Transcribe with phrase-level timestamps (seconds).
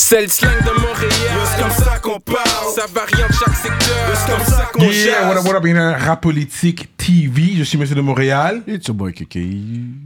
[0.00, 1.10] C'est le slang de Montréal.
[1.44, 2.72] C'est comme ça qu'on parle.
[2.72, 4.14] Ça varie en chaque secteur.
[4.14, 7.54] C'est comme ça qu'on Yeah, what up, what up, bienvenue à Rap Politique TV.
[7.56, 8.62] Je suis Monsieur de Montréal.
[8.68, 9.60] It's your boy Kiki.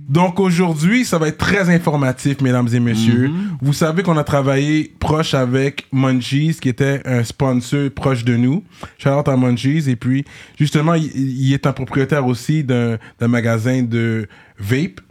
[0.09, 3.31] Donc aujourd'hui, ça va être très informatif, mesdames et messieurs.
[3.61, 8.65] Vous savez qu'on a travaillé proche avec Munchies, qui était un sponsor proche de nous.
[8.97, 9.91] Shout out à Munchies.
[9.91, 10.25] Et puis,
[10.59, 14.27] justement, il, il est un propriétaire aussi d'un magasin de
[14.59, 15.03] vape.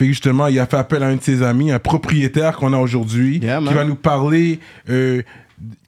[0.00, 2.72] Fait que justement, il a fait appel à un de ses amis, un propriétaire qu'on
[2.72, 4.58] a aujourd'hui, Yeah, qui va nous parler
[4.88, 5.20] euh,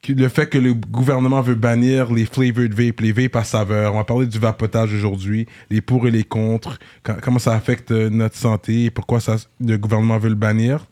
[0.06, 3.94] le fait que le gouvernement veut bannir les flavored vape, les vapes à saveur.
[3.94, 7.90] On va parler du vapotage aujourd'hui, les pour et les contre, quand- comment ça affecte
[7.90, 10.85] euh, notre santé et pourquoi ça, le gouvernement veut le bannir.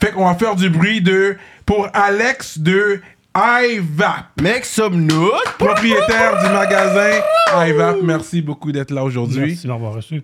[0.00, 3.00] Fait qu'on va faire du bruit de pour Alex de
[3.36, 4.26] iVap,
[4.64, 5.54] some notes.
[5.58, 7.20] propriétaire du magasin
[7.68, 7.98] iVap.
[8.02, 9.46] Merci beaucoup d'être là aujourd'hui.
[9.50, 10.22] Merci de m'avoir reçu.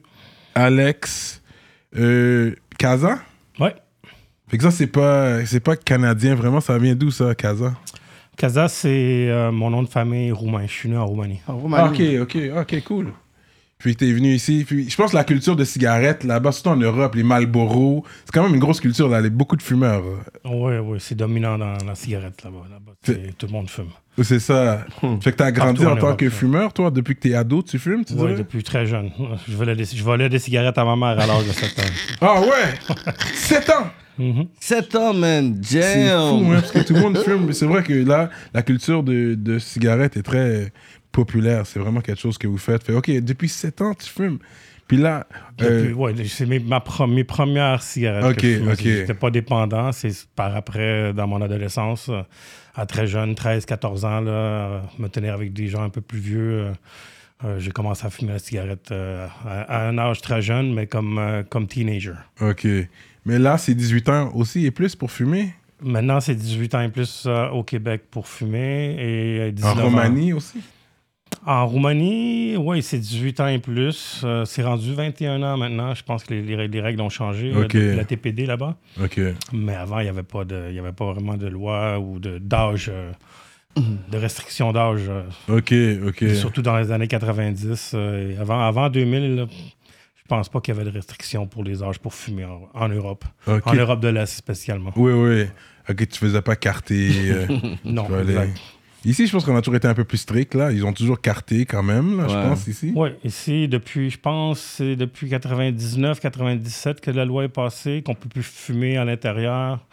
[0.57, 1.41] Alex
[1.97, 3.19] euh, Kaza.
[3.61, 3.75] Ouais.
[4.49, 7.75] Fait que ça, c'est pas, c'est pas canadien, vraiment, ça vient d'où ça, Kaza?
[8.37, 10.67] Kaza, c'est euh, mon nom de famille roumain.
[10.67, 11.41] Je suis né en Roumanie.
[11.49, 13.13] Oh, Ah, ok, ok, ok, cool.
[13.79, 14.65] Puis t'es venu ici.
[14.67, 18.33] Puis je pense que la culture de cigarettes, là-bas, surtout en Europe, les Marlboro, c'est
[18.33, 20.03] quand même une grosse culture, là, il y a beaucoup de fumeurs.
[20.45, 22.65] Oui, oui, c'est dominant dans la cigarette là-bas.
[22.71, 23.89] Là-bas, c'est- tout le monde fume.
[24.23, 24.85] C'est ça.
[25.21, 27.63] Fait que t'as grandi Partout en en tant que fumeur, toi, depuis que t'es ado,
[27.63, 29.11] tu fumes, tu Oui, depuis très jeune.
[29.49, 31.83] Je volais, des, je volais des cigarettes à ma mère à l'âge de 7 ans.
[32.21, 32.95] Ah ouais!
[33.35, 33.87] 7 ans!
[34.17, 34.47] Mhm.
[34.61, 35.59] 7 ans, man.
[35.63, 36.29] C'est Damn.
[36.39, 37.47] fou, hein, parce que tout le monde fume.
[37.47, 40.73] Mais c'est vrai que là, la culture de, de cigarette est très
[41.11, 41.67] populaire.
[41.67, 42.85] C'est vraiment quelque chose que vous faites.
[42.85, 44.39] Fait, OK, depuis 7 ans, tu fumes.
[44.87, 45.27] Puis là,
[45.63, 48.25] euh, ouais, c'est mes, ma mes premières cigarettes.
[48.25, 48.81] Ok, que je ok.
[48.83, 49.93] J'étais pas dépendant.
[49.93, 52.21] C'est par après, dans mon adolescence, euh,
[52.75, 56.01] à très jeune, 13, 14 ans, là, euh, me tenir avec des gens un peu
[56.01, 56.51] plus vieux.
[56.61, 56.73] euh,
[57.45, 60.87] euh, j'ai commencé à fumer la cigarette euh, à, à un âge très jeune, mais
[60.87, 62.15] comme, euh, comme teenager.
[62.41, 62.67] OK.
[63.27, 65.53] Mais là, c'est 18 ans aussi et plus pour fumer?
[65.83, 68.95] Maintenant, c'est 18 ans et plus au Québec pour fumer.
[68.99, 69.85] Et euh, 19 En ans.
[69.85, 70.61] Roumanie aussi?
[71.47, 74.23] En Roumanie, oui, c'est 18 ans et plus.
[74.25, 75.95] Euh, c'est rendu 21 ans maintenant.
[75.95, 77.73] Je pense que les, les- les règles ont changé euh, Ok.
[77.75, 78.77] depuis la TPD là-bas.
[79.53, 82.19] Mais avant, il n'y avait, pas de- il y avait pas vraiment de loi ou
[82.19, 83.13] de- d'âge, euh,
[83.77, 85.03] de restriction d'âge,
[85.49, 85.75] OK,
[86.07, 86.25] OK.
[86.35, 87.93] surtout dans les années 90.
[87.95, 91.63] euh, et avant, avant 2000, là, je pense pas qu'il y avait de restrictions pour
[91.63, 93.25] les âges pour fumer en, en Europe.
[93.47, 94.93] En Europe de l'Est spécialement.
[94.97, 95.45] Oui, oui.
[95.91, 97.11] OK, tu faisais pas carter.
[97.31, 97.47] euh,
[97.85, 98.59] Non, exact.
[99.05, 100.73] Ici, je pense qu'on a toujours été un peu plus strict, là.
[100.73, 102.93] Ils ont toujours carté quand même, là, je pense, ici.
[102.97, 108.15] Oui, ici, depuis, je pense, c'est depuis 99, 97 que la loi est passée, qu'on
[108.15, 109.85] peut plus fumer à l'intérieur,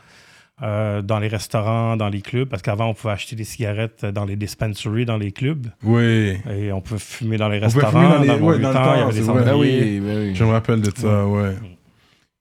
[0.63, 4.25] euh, dans les restaurants, dans les clubs, parce qu'avant, on pouvait acheter des cigarettes dans
[4.25, 6.37] les dispensaries, dans les clubs, Oui.
[6.49, 8.67] et on pouvait fumer dans les On pouvait restaurants, fumer dans les- dans, ouais, dans
[8.69, 9.43] le temps, temps, il y avait c'est des vrai.
[9.43, 9.81] Ben cendriers.
[9.81, 10.35] oui, ben oui.
[10.35, 11.55] Je me rappelle de ça, ouais.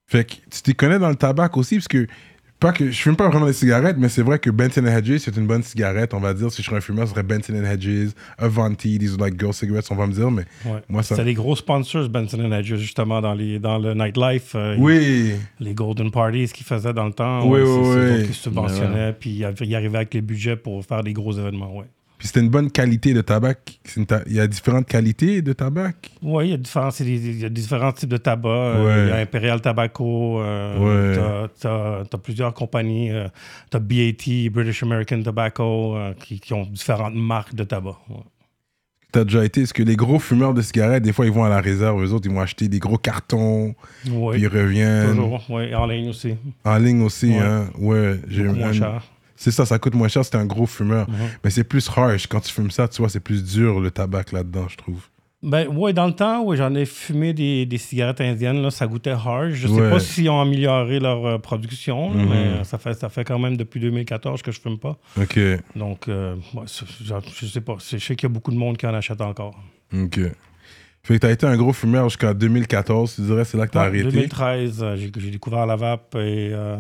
[0.07, 2.07] Fait que tu t'y connais dans le tabac aussi, parce que,
[2.61, 5.37] pas que je fume pas vraiment des cigarettes, mais c'est vrai que Benson Hedges, c'est
[5.37, 6.53] une bonne cigarette, on va dire.
[6.53, 9.87] Si je serais un fumeur, ce serait Benson Hedges, Avanti, these are like girl cigarettes,
[9.91, 10.81] on va me dire, mais Ouais.
[10.89, 11.15] moi, ça.
[11.17, 14.53] C'était les gros sponsors, Benson Hedges, justement, dans, les, dans le nightlife.
[14.55, 17.49] euh, Oui, Les Golden Parties qu'ils faisaient dans le temps.
[17.49, 18.27] Oui, ouais, oui, c'est- c'est oui.
[18.29, 21.77] qui subventionnaient, puis ils arri- ils arrivaient avec les budgets pour faire des gros événements,
[21.77, 21.87] ouais.
[22.21, 23.55] Puis c'était une bonne qualité de tabac.
[24.07, 25.95] Ta- Il y a différentes qualités de tabac.
[26.23, 28.49] Oui, il y, a différents, des- il y a différents types de tabac.
[28.51, 29.07] Euh.
[29.07, 30.43] Il y a Imperial Tobacco.
[30.43, 31.49] Euh, Ouais.
[31.59, 33.11] t'as- T'as plusieurs compagnies.
[33.11, 33.27] Euh,
[33.71, 37.97] t'as BAT, British American Tobacco, euh, qui, qui ont différentes marques de tabac.
[38.11, 38.17] ouais.
[39.13, 41.49] T'as déjà été, est-ce que les gros fumeurs de cigarettes, des fois, ils vont à
[41.49, 45.09] la réserve, eux autres, ils vont acheter des gros cartons, puis ils reviennent.
[45.17, 45.43] toujours.
[45.49, 46.37] Oui, en ligne aussi.
[46.65, 47.71] En ligne aussi, hein.
[47.79, 49.03] Ouais, j'ai moins cher.
[49.43, 51.09] C'est ça, ça coûte moins cher, c'est un gros fumeur.
[51.09, 51.17] Mhm.
[51.43, 52.27] Mais c'est plus harsh.
[52.27, 55.03] Quand tu fumes ça, tu vois, c'est plus dur le tabac là-dedans, je trouve.
[55.43, 58.61] Ben, oui, dans le temps, ouais, j'en ai fumé des, des cigarettes indiennes.
[58.61, 59.55] Là, ça goûtait harsh.
[59.55, 59.89] Je sais Ouais.
[59.89, 62.29] pas s'ils ont amélioré leur euh, production, Mhm.
[62.29, 64.99] mais euh, ça fait, ça fait quand même depuis 2014 que je fume pas.
[65.19, 65.39] Ok,
[65.75, 67.77] Donc, euh, ouais, je sais pas.
[67.81, 69.55] Je sais qu'il y a beaucoup de monde qui en achète encore.
[69.95, 70.21] ok.
[71.03, 73.81] Fait que t'as été un gros fumeur jusqu'à 2014, tu dirais, c'est là que t'as
[73.81, 74.11] Ouais, arrêté?
[74.11, 76.77] 2013, euh, j'ai j'ai découvert la vape et, euh,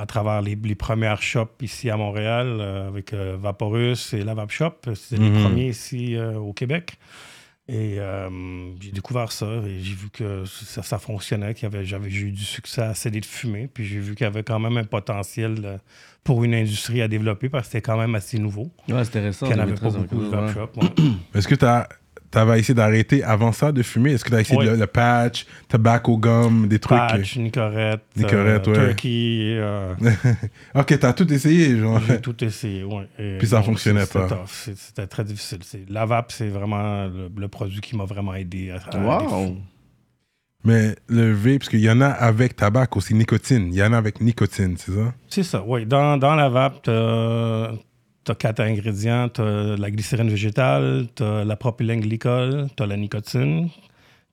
[0.00, 4.34] à travers les, les premières shops ici à Montréal euh, avec euh, Vaporus et la
[4.34, 4.72] Vape Shop.
[4.94, 5.34] C'était Mhm.
[5.34, 6.94] les premiers ici euh, au Québec.
[7.68, 8.28] Et euh,
[8.80, 12.22] j'ai découvert ça et j'ai vu que ça, ça fonctionnait, qu'il y avait, j'avais, j'ai
[12.22, 13.68] eu du succès à céder de fumer.
[13.72, 15.78] Puis j'ai vu qu'il y avait quand même un potentiel
[16.24, 18.72] pour une industrie à développer parce que c'était quand même assez nouveau.
[18.88, 19.46] Ouais, c'était récent.
[19.46, 20.76] Qu'il n'y en avait pas 2013, beaucoup de shops.
[20.82, 21.12] ouais.
[21.38, 21.86] Est-ce que t'as
[22.38, 24.12] avais essayé d'arrêter avant ça de fumer?
[24.12, 26.98] Est-ce que t'as essayé le, le patch, tobacco gum, des trucs?
[26.98, 28.74] Patch, Nicorette, Nicorette, ouais.
[28.74, 29.56] Turkey.
[29.58, 29.94] euh,
[30.74, 32.00] ok, t'as tout essayé, genre.
[32.06, 33.08] J'ai tout essayé, ouais.
[33.18, 34.28] Et Puis ça non, fonctionnait pas.
[34.46, 35.58] C'était très difficile.
[35.62, 39.56] C'est- La vape, c'est vraiment le, le produit qui m'a vraiment aidé à, à Wow.
[40.62, 43.68] Mais le vape, parce qu'il y en a avec tabac aussi, nicotine.
[43.72, 45.14] Il y en a avec nicotine, c'est ça?
[45.28, 45.86] C'est ça, oui.
[45.86, 46.86] Dans, dans la vape,
[48.34, 49.28] tu as quatre ingrédients.
[49.28, 53.68] Tu as la glycérine végétale, tu as la propylène glycol, tu as la nicotine,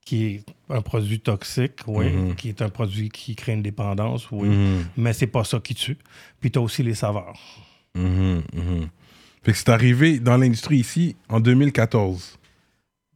[0.05, 2.35] qui est un produit toxique, oui, Mhm.
[2.35, 4.49] qui est un produit qui crée une dépendance, oui.
[4.49, 4.85] Mhm.
[4.97, 5.97] Mais c'est pas ça qui tue.
[6.39, 7.37] Puis tu as aussi les saveurs.
[7.95, 8.41] Mhm.
[9.43, 12.37] Fait que c'est arrivé dans l'industrie ici en 2014.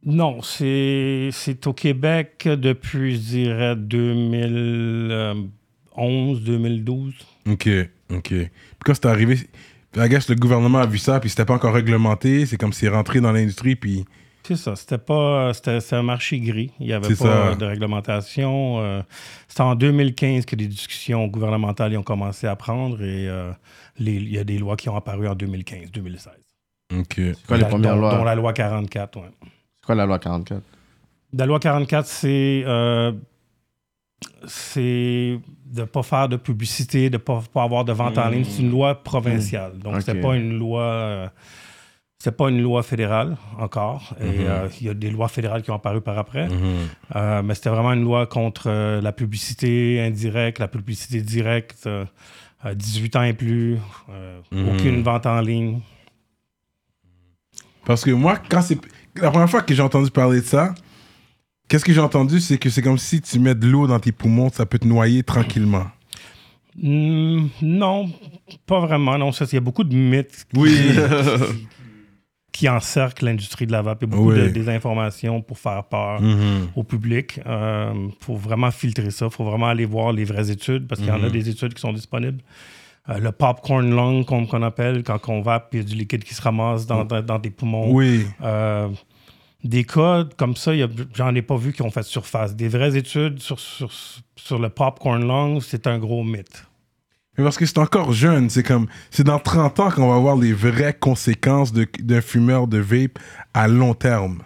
[0.04, 7.14] Non, c'est c'est au Québec depuis, je dirais, 2011, 2012.
[7.48, 7.68] OK,
[8.10, 8.28] OK.
[8.28, 8.48] Puis
[8.84, 9.36] quand c'est arrivé,
[9.96, 12.46] I guess le gouvernement a vu ça, puis c'était pas encore réglementé.
[12.46, 14.04] C'est comme s'il est rentré dans l'industrie, puis...
[14.44, 17.54] C'est ça, c'était pas c'était un marché gris, il n'y avait pas ça.
[17.54, 18.80] de réglementation.
[18.80, 19.00] euh,
[19.46, 23.52] c'était en 2015 que les discussions gouvernementales y ont commencé à prendre et euh,
[24.00, 26.30] les- il y a des lois qui ont apparu en 2015-2016.
[26.98, 27.04] OK.
[27.16, 28.14] C'est quoi les La- premières dont, lois?
[28.16, 29.30] dont la loi 44, ouais.
[29.42, 30.60] C'est quoi la loi 44?
[31.34, 33.12] La loi 44, c'est euh,
[34.46, 38.28] c'est de ne pas faire de publicité, de ne pas, pas avoir de vente en
[38.28, 38.44] ligne.
[38.44, 39.78] C'est une loi provinciale.
[39.78, 40.02] Donc, Ok.
[40.04, 40.82] c'est pas une loi.
[40.82, 41.28] euh,
[42.18, 44.14] c'est pas une loi fédérale encore.
[44.20, 44.46] Et Mhm.
[44.46, 46.46] euh, il y a des lois fédérales qui ont apparu par après.
[47.16, 52.04] Euh, mais c'était vraiment une loi contre euh, la publicité indirecte, la publicité directe, euh,
[52.64, 53.76] euh, 18 ans et plus,
[54.52, 55.80] aucune vente en ligne.
[57.84, 58.78] Parce que moi, quand c'est...
[59.16, 60.74] La première fois que j'ai entendu parler de ça,
[61.72, 64.12] qu'est-ce que j'ai entendu, c'est que c'est comme si tu mets de l'eau dans tes
[64.12, 65.86] poumons, ça peut te noyer tranquillement.
[66.78, 68.10] Hmm, non,
[68.66, 69.16] pas vraiment.
[69.16, 70.76] Non, ça, il y a beaucoup de mythes qui, Oui.
[72.52, 74.02] qui encerclent l'industrie de la vape.
[74.02, 74.40] Il y a beaucoup Oui.
[74.42, 76.68] de désinformation pour faire peur Mhm.
[76.76, 77.40] au public.
[77.46, 79.26] Il faut vraiment filtrer ça.
[79.26, 81.32] Il faut vraiment aller voir les vraies études parce qu'il y en a Mhm.
[81.32, 82.42] des études qui sont disponibles.
[83.08, 86.22] Euh, le popcorn lung, comme qu'on appelle, quand on vape, il y a du liquide
[86.22, 87.90] qui se ramasse dans, dans, dans tes poumons.
[87.92, 88.26] Oui.
[88.42, 88.88] Euh,
[89.64, 90.72] des cas comme ça,
[91.14, 92.54] j'en ai pas vu qui ont fait surface.
[92.54, 93.90] Des vraies études sur, sur,
[94.36, 96.66] sur le popcorn lung, c'est un gros mythe.
[97.36, 98.88] Mais parce que c'est encore jeune, c'est comme...
[99.10, 103.18] C'est dans 30 ans qu'on va voir les vraies conséquences d'un fumeur de vape
[103.54, 104.42] à long terme.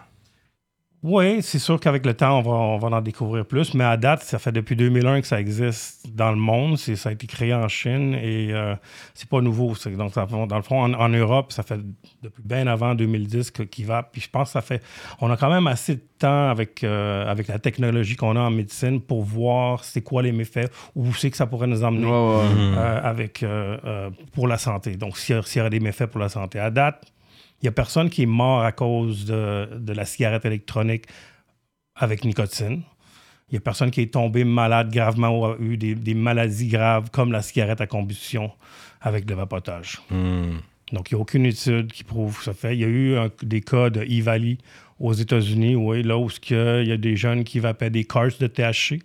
[1.08, 3.74] Oui, c'est sûr qu'avec le temps, on va, on va en découvrir plus.
[3.74, 6.76] Mais à date, ça fait depuis 2001 que ça existe dans le monde.
[6.78, 8.74] C'est, ça a été créé en Chine et euh,
[9.14, 9.74] c'est pas nouveau.
[9.96, 11.78] Donc, ça- dans le fond, en, en Europe, ça fait
[12.24, 14.02] depuis bien avant 2010 que, qu'il va.
[14.02, 14.82] Puis je pense que ça fait.
[15.20, 18.50] On a quand même assez de temps avec, euh, avec la technologie qu'on a en
[18.50, 22.08] médecine pour voir c'est quoi les méfaits, où c'est que ça pourrait nous emmener.
[22.10, 24.96] Euh, avec, euh, euh, pour la santé.
[24.96, 26.58] Donc, s'il y, a- s'il y aurait des méfaits pour la santé.
[26.58, 27.04] À date,
[27.60, 31.04] il n'y a personne qui est mort à cause de, de la cigarette électronique
[31.94, 32.82] avec nicotine.
[33.48, 36.66] Il n'y a personne qui est tombé malade gravement ou a eu des, des maladies
[36.68, 38.50] graves comme la cigarette à combustion
[39.00, 39.98] avec le vapotage.
[40.10, 40.60] Mhm.
[40.92, 42.74] Donc, il n'y a aucune étude qui prouve ça fait.
[42.76, 44.58] Il y a eu un- des cas de E-Valley
[45.00, 48.40] aux États-Unis, oui, là où que il y a des jeunes qui vapaient des cartes
[48.40, 49.00] de THC.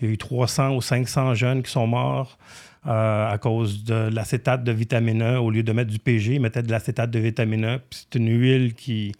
[0.00, 2.38] Il y a eu 300 ou 500 jeunes qui sont morts
[2.86, 5.38] euh, à cause de l'acétate de vitamine E.
[5.38, 7.78] Au lieu de mettre du PG, ils mettaient de l'acétate de vitamine E.
[7.88, 9.12] Puis c'est une huile qui,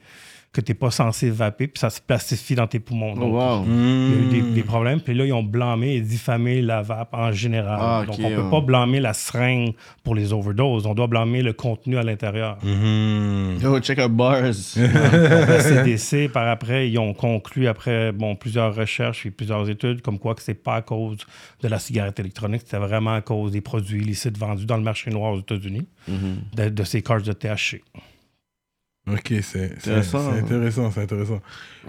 [0.54, 3.12] que tu n'es pas censé vaper, puis ça se plastifie dans tes poumons.
[3.16, 3.64] Oh, Donc, wow.
[3.66, 4.54] il y a eu des, Mhm.
[4.54, 5.00] des problèmes.
[5.00, 7.78] Puis là, ils ont blâmé et diffamé la vape en général.
[7.80, 8.50] Ah, Donc, on ne peut ouais.
[8.50, 9.72] pas blâmer la seringue
[10.04, 10.86] pour les overdoses.
[10.86, 12.58] On doit blâmer le contenu à l'intérieur.
[13.60, 14.42] Yo, check out bars.
[14.76, 20.18] Donc, CDC, par après, ils ont conclu, après bon, plusieurs recherches et plusieurs études, comme
[20.18, 21.18] quoi que c'est pas à cause
[21.62, 25.10] de la cigarette électronique, c'était vraiment à cause des produits illicites vendus dans le marché
[25.10, 26.36] noir aux États-Unis, Mhm.
[26.54, 27.82] de, de ces cartes de THC.
[29.10, 30.32] Ok, c'est Intéressant.
[30.32, 31.40] c'est intéressant, c'est intéressant.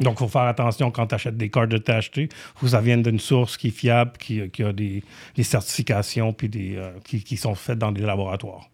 [0.02, 2.82] Donc, il faut faire attention quand tu achètes des cartes de THC, faut que ça
[2.82, 5.02] vienne d'une source qui est fiable, qui, qui a des,
[5.36, 8.70] des certifications, puis des, euh, qui, qui sont faites dans des laboratoires.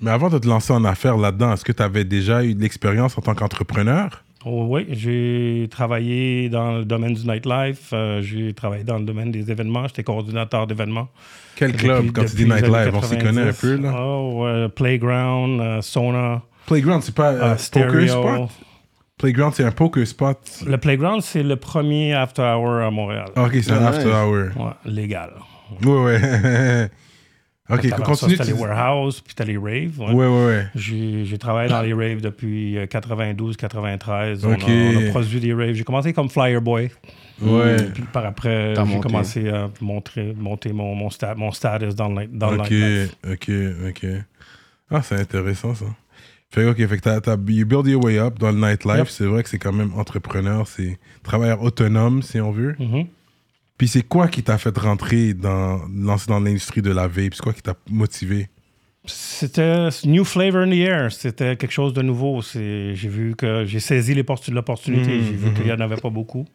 [0.00, 2.60] Mais avant de te lancer en affaires là-dedans, est-ce que tu avais déjà eu de
[2.60, 4.22] l'expérience en tant qu'entrepreneur?
[4.44, 9.32] Oh, oui, j'ai travaillé dans le domaine du nightlife, euh, j'ai travaillé dans le domaine
[9.32, 11.08] des événements, j'étais coordinateur d'événements.
[11.56, 13.60] Quel Depuis- club, quand tu dis nightlife, on s'y connaît un 90.
[13.60, 13.94] peu, là?
[14.04, 18.50] Oh, euh, Playground, euh, Sona, Playground, c'est pas euh, euh, poker spot?
[19.18, 20.38] Playground, c'est un poker spot.
[20.66, 23.28] Le Playground, c'est le premier after hour à Montréal.
[23.34, 24.48] Ah, ok, c'est un after hour.
[24.66, 25.30] Ouais, légal.
[25.84, 26.90] Ouais, ouais.
[27.70, 28.36] ok, Avant continue.
[28.36, 29.98] Tu les warehouse, puis t'as les raves.
[30.00, 30.12] ouais.
[30.12, 30.66] Ouais, ouais, ouais.
[30.74, 34.44] J'ai j'ai travaillé dans les raves depuis 92-93.
[34.44, 34.44] Ok.
[34.44, 35.72] On, a- on a produit des raves.
[35.72, 36.90] J'ai commencé comme flyer boy.
[37.40, 37.76] Ouais.
[37.94, 39.00] Puis par après, T'as j'ai monté.
[39.02, 43.50] commencé à montrer, monter mon, mon, sta- mon status dans le, dans le Ok, ok,
[43.88, 44.06] ok.
[44.90, 45.86] Ah, c'est intéressant ça.
[46.50, 48.98] Fait que, ok, fait que t'as, t'as, you build your way up dans le nightlife.
[48.98, 49.08] Yep.
[49.08, 52.76] C'est vrai que c'est quand même entrepreneur, c'est travailleur autonome si on veut.
[52.78, 53.06] Mhm.
[53.78, 57.34] Puis c'est quoi qui t'a fait rentrer dans, lancer dans l'industrie de la vape?
[57.34, 58.48] C'est quoi qui t'a motivé?
[59.04, 61.12] C'était new flavor in the air.
[61.12, 62.40] C'était quelque chose de nouveau.
[62.42, 65.18] J'ai vu que j'ai saisi l'opportunité.
[65.18, 66.46] Mhm, j'ai vu qu'il n'y en avait pas beaucoup.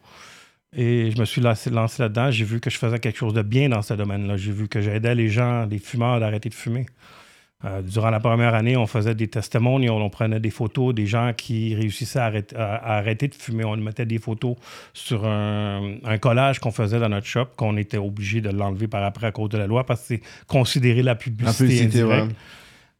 [0.75, 2.31] Et je me suis lancé, lancé là-dedans.
[2.31, 4.37] J'ai vu que je faisais quelque chose de bien dans ce domaine-là.
[4.37, 6.85] J'ai vu que j'aidais les gens, les fumeurs, à arrêter de fumer.
[7.63, 11.31] Euh, durant la première année, on faisait des testimonials, on prenait des photos des gens
[11.35, 13.63] qui réussissaient à arrêter, à arrêter de fumer.
[13.65, 14.55] On mettait des photos
[14.93, 19.03] sur un, un collage qu'on faisait dans notre shop, qu'on était obligé de l'enlever par
[19.03, 22.35] après à cause de la loi parce que c'est considéré la publicité, La publicité, indirecte.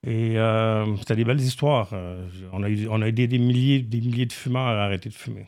[0.06, 1.90] Et euh, c'était des belles histoires.
[1.94, 5.10] Euh, on a, eu, on a aidé des milliers, des milliers de fumeurs à arrêter
[5.10, 5.46] de fumer.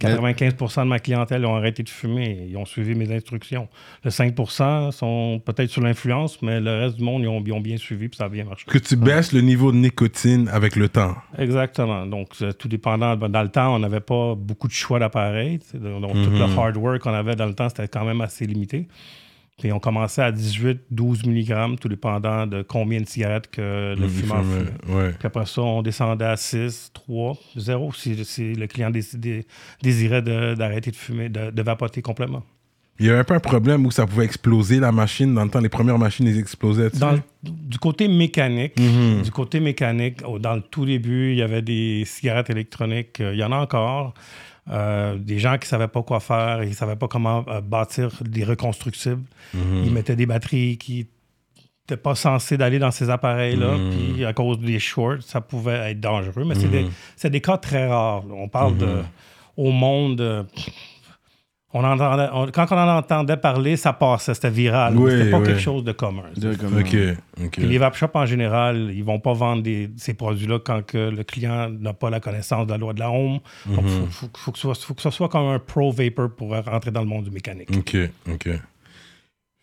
[0.00, 2.46] 95% de ma clientèle ont arrêté de fumer.
[2.50, 3.66] Ils ont suivi mes instructions.
[4.04, 7.60] Le 5% sont peut-être sous l'influence, mais le reste du monde, ils ont, ils ont
[7.60, 8.64] bien suivi puis ça a bien marché.
[8.68, 11.14] Que tu baisses le niveau de nicotine avec le temps.
[11.38, 12.04] Exactement.
[12.06, 13.16] Donc, tout dépendant.
[13.16, 15.60] Ben, Dans le temps, on n'avait pas beaucoup de choix d'appareils.
[15.74, 16.38] Donc, tout Mhm.
[16.38, 18.86] le hardware qu'on avait dans le temps, c'était quand même assez limité.
[19.58, 24.06] Puis, on commençait à 18, 12 mg, tout dépendant de combien de cigarettes que le
[24.06, 24.94] fumeur fumait.
[24.94, 25.10] ouais.
[25.18, 29.46] Puis après ça, on descendait à 6, 3, 0 si, si le client décidait,
[29.82, 32.42] désirait d'arrêter de, fumer, de, de vapoter complètement.
[32.98, 35.32] Il y avait un peu un problème où ça pouvait exploser la machine.
[35.34, 36.90] Dans le temps, les premières machines, elles explosaient.
[36.90, 39.22] Dans le- du côté mécanique, Mhm.
[39.22, 43.20] du côté mécanique, dans le tout début, il y avait des cigarettes électroniques.
[43.20, 44.12] euh, Il y en a encore.
[44.68, 47.60] Euh, des gens qui ne savaient pas quoi faire, ils ne savaient pas comment euh,
[47.60, 49.22] bâtir des reconstructibles.
[49.54, 49.84] Mhm.
[49.84, 51.06] Ils mettaient des batteries qui
[51.88, 53.76] n'étaient pas censées d'aller dans ces appareils-là.
[53.76, 53.90] Mhm.
[54.14, 56.44] Puis à cause des shorts, ça pouvait être dangereux.
[56.44, 56.90] Mais c'est des, Mhm.
[57.16, 58.24] c'est des cas très rares.
[58.26, 58.34] là.
[58.34, 59.02] On parle de
[59.56, 60.46] au monde.
[61.72, 64.96] On entendait, on- quand on en entendait parler, ça passait, c'était viral.
[64.96, 65.46] Oui, c'était pas oui.
[65.46, 66.22] quelque chose de commun.
[66.36, 66.56] De
[67.58, 71.22] les vape shops, en général, ils vont pas vendre des- ces produits-là quand que le
[71.24, 73.40] client n'a pas la connaissance de la loi de la home.
[73.66, 73.88] Donc, Mhm.
[73.88, 76.54] faut, faut- faut que ce soit, faut que ce soit comme un pro vapor pour
[76.54, 77.68] rentrer dans le monde du mécanique.
[77.76, 77.96] Ok,
[78.30, 78.48] ok.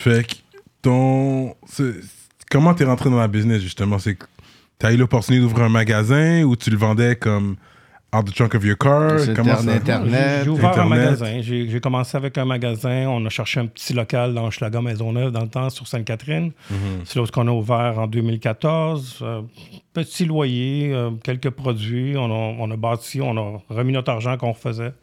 [0.01, 0.33] Fait que
[0.81, 1.55] ton.
[2.51, 3.97] Comment t'es rentré dans la business justement?
[3.97, 4.25] C'est que
[4.77, 7.55] t'as eu l'opportunité d'ouvrir un magasin ou tu le vendais comme
[8.13, 9.71] out the trunk of your car Comment ça?
[9.71, 11.41] Internet, J'ai ouvert un magasin.
[11.41, 13.07] J'ai commencé avec un magasin.
[13.09, 16.51] On a cherché un petit local dans Schlaga Maisonneuve dans le temps, sur Sainte-Catherine.
[16.69, 16.77] Mhm.
[17.05, 19.19] C'est là où on a ouvert en 2014.
[19.21, 19.41] Euh,
[19.93, 22.15] petit loyer, euh, quelques produits.
[22.17, 24.93] On a, on a bâti, on a remis notre argent qu'on refaisait.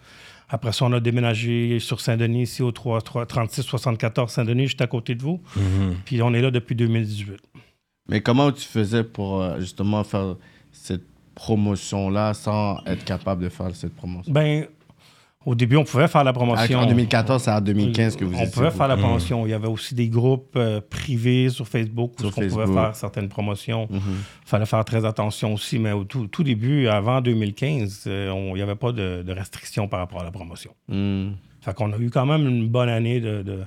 [0.48, 4.88] Après ça, on a déménagé sur Saint-Denis, ici au 3, 3, 36-74 Saint-Denis, juste à
[4.88, 5.40] côté de vous.
[5.56, 5.94] Mhm.
[6.04, 7.38] Puis on est là depuis 2018.
[8.08, 10.34] Mais comment tu faisais pour euh, justement faire
[10.72, 14.32] cette promotion-là sans être capable de faire cette promotion?
[14.32, 14.66] Ben,
[15.46, 16.80] au début, on pouvait faire la promotion.
[16.80, 19.46] En 2014, c'est en 2015 que vous On pouvait faire la promotion.
[19.46, 22.94] Il y avait aussi des groupes euh, privés sur Facebook où Sur on pouvait faire
[22.94, 23.86] certaines promotions.
[23.90, 24.02] Il Mhm.
[24.44, 25.78] fallait faire très attention aussi.
[25.78, 29.32] Mais au tout, tout début, avant 2015, euh, on- il n'y avait pas de, de
[29.32, 30.72] restrictions par rapport à la promotion.
[30.88, 31.32] Mhm.
[31.62, 33.60] Fait qu'on a eu quand même une bonne année de, de,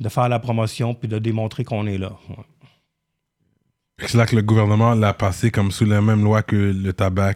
[0.00, 2.12] de faire la promotion puis de démontrer qu'on est là.
[2.30, 2.36] Ouais.
[4.00, 7.34] C'est là que le gouvernement l'a passé comme sous la même loi que le tabac.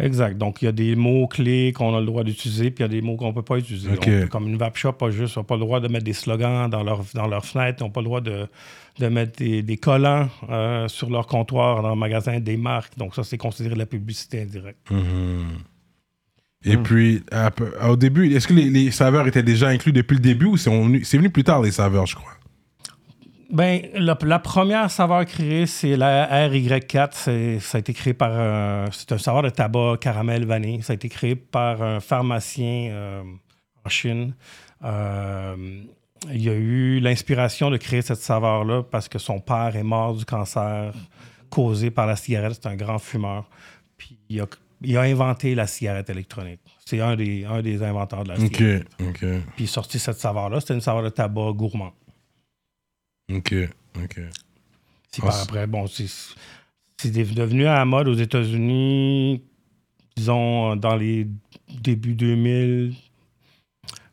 [0.00, 0.36] Exact.
[0.36, 3.00] Donc, il y a des mots-clés qu'on a le droit d'utiliser, puis il y a
[3.00, 3.90] des mots qu'on ne peut pas utiliser.
[3.94, 6.68] Peut- comme une vape shop, pas juste, n'a pas le droit de mettre des slogans
[6.68, 8.48] dans leur, dans leur fenêtre, ils n'ont pas le droit de,
[8.98, 12.98] de mettre des, des collants euh, sur leur comptoir dans le magasin des marques.
[12.98, 14.90] Donc, ça, c'est considéré de la publicité indirecte.
[14.90, 15.44] Mhm.
[16.64, 16.82] Et Mhm.
[16.82, 17.52] puis, à
[17.88, 20.70] au début, est-ce que les, les saveurs étaient déjà inclus depuis le début ou c'est
[20.72, 22.32] venu plus tard les saveurs, je crois?
[23.54, 27.08] Ben, la, la première saveur créée, c'est la RY4.
[27.12, 28.32] C'est- Ça a été créé par.
[28.32, 30.82] un- C'est un saveur de tabac caramel vanille.
[30.82, 33.22] Ça a été créé par un pharmacien euh,
[33.84, 34.34] en Chine.
[34.84, 35.82] Euh,
[36.32, 40.14] il y a eu l'inspiration de créer cette saveur-là parce que son père est mort
[40.14, 40.92] du cancer
[41.48, 42.58] causé par la cigarette.
[42.60, 43.48] C'est un grand fumeur.
[43.96, 44.46] Puis il a,
[44.82, 46.60] il a inventé la cigarette électronique.
[46.84, 48.86] C'est un des, un des inventeurs de la cigarette.
[49.00, 49.18] ok,
[49.54, 50.58] Puis il a sorti cette saveur-là.
[50.60, 51.92] C'était une saveur de tabac gourmand.
[53.30, 53.54] Ok,
[54.02, 54.20] ok.
[54.20, 59.42] Ah, par c'est- après, bon, c'est devenu à la mode aux États-Unis,
[60.16, 61.26] disons, dans les
[61.82, 62.94] débuts 2000.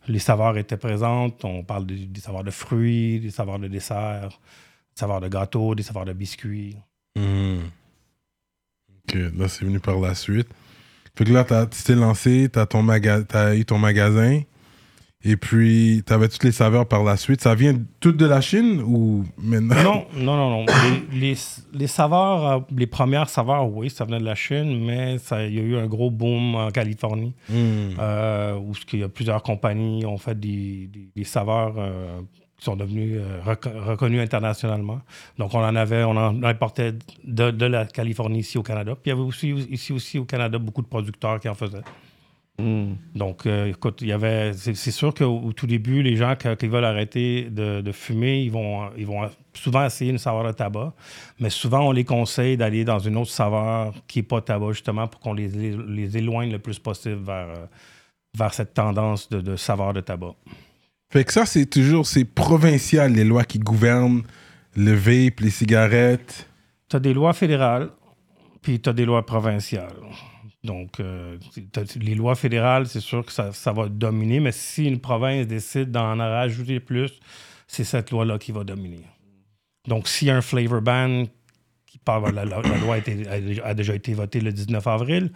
[0.07, 1.43] Les saveurs étaient présentes.
[1.45, 5.75] On parle des, des saveurs de fruits, des saveurs de dessert, des saveurs de gâteaux,
[5.75, 6.75] des saveurs de biscuits.
[7.15, 7.61] Mhm.
[9.07, 10.47] Ok, là c'est venu par la suite.
[11.15, 14.41] Fait que là, tu t'es lancé, ton maga- t'as eu ton magasin,
[15.23, 17.41] et puis t'avais toutes les saveurs par la suite.
[17.41, 19.83] Ça vient toutes de la Chine ou maintenant?
[19.83, 20.65] Non, non, non, non.
[21.11, 21.37] Les, les-
[21.73, 25.59] les saveurs, euh, les premières saveurs, oui, ça venait de la Chine, mais il y
[25.59, 27.33] a eu un gros boom en Californie.
[27.49, 27.95] Mhm.
[27.99, 32.19] euh, où y a plusieurs compagnies ont fait des, des- des saveurs euh,
[32.57, 35.01] qui sont devenues euh, reco- reconnues internationalement.
[35.37, 38.93] Donc, on en avait, on en importait de, de la Californie ici au Canada.
[38.93, 41.81] Puis, il y avait aussi, ici aussi au Canada, beaucoup de producteurs qui en faisaient.
[42.59, 42.97] Mhm.
[43.15, 44.53] Donc, euh, écoute, il y avait.
[44.53, 48.41] C'est sûr qu'au au tout début, les gens, quand ils veulent arrêter de, de fumer,
[48.43, 50.93] ils vont, ils vont souvent essayer une saveur de tabac.
[51.39, 55.07] Mais souvent, on les conseille d'aller dans une autre saveur qui n'est pas tabac, justement,
[55.07, 57.65] pour qu'on les, les éloigne le plus possible vers, euh,
[58.37, 60.35] vers cette tendance de, de saveur de tabac.
[61.11, 64.23] Fait que ça, c'est toujours, c'est provincial, les lois qui gouvernent
[64.75, 66.47] le vape, les cigarettes.
[66.89, 67.89] Tu as des lois fédérales,
[68.61, 69.91] puis tu as des lois provinciales.
[70.63, 71.37] Donc, euh,
[71.99, 75.89] les lois fédérales, c'est sûr que ça, ça va dominer, mais si une province décide
[75.91, 77.11] d'en rajouter plus,
[77.67, 79.01] c'est cette loi-là qui va dominer.
[79.87, 81.23] Donc, s'il y a un flavor ban,
[81.87, 83.27] qui parle, la, la- la loi a, été-
[83.63, 85.31] a déjà- été votée le 19 avril,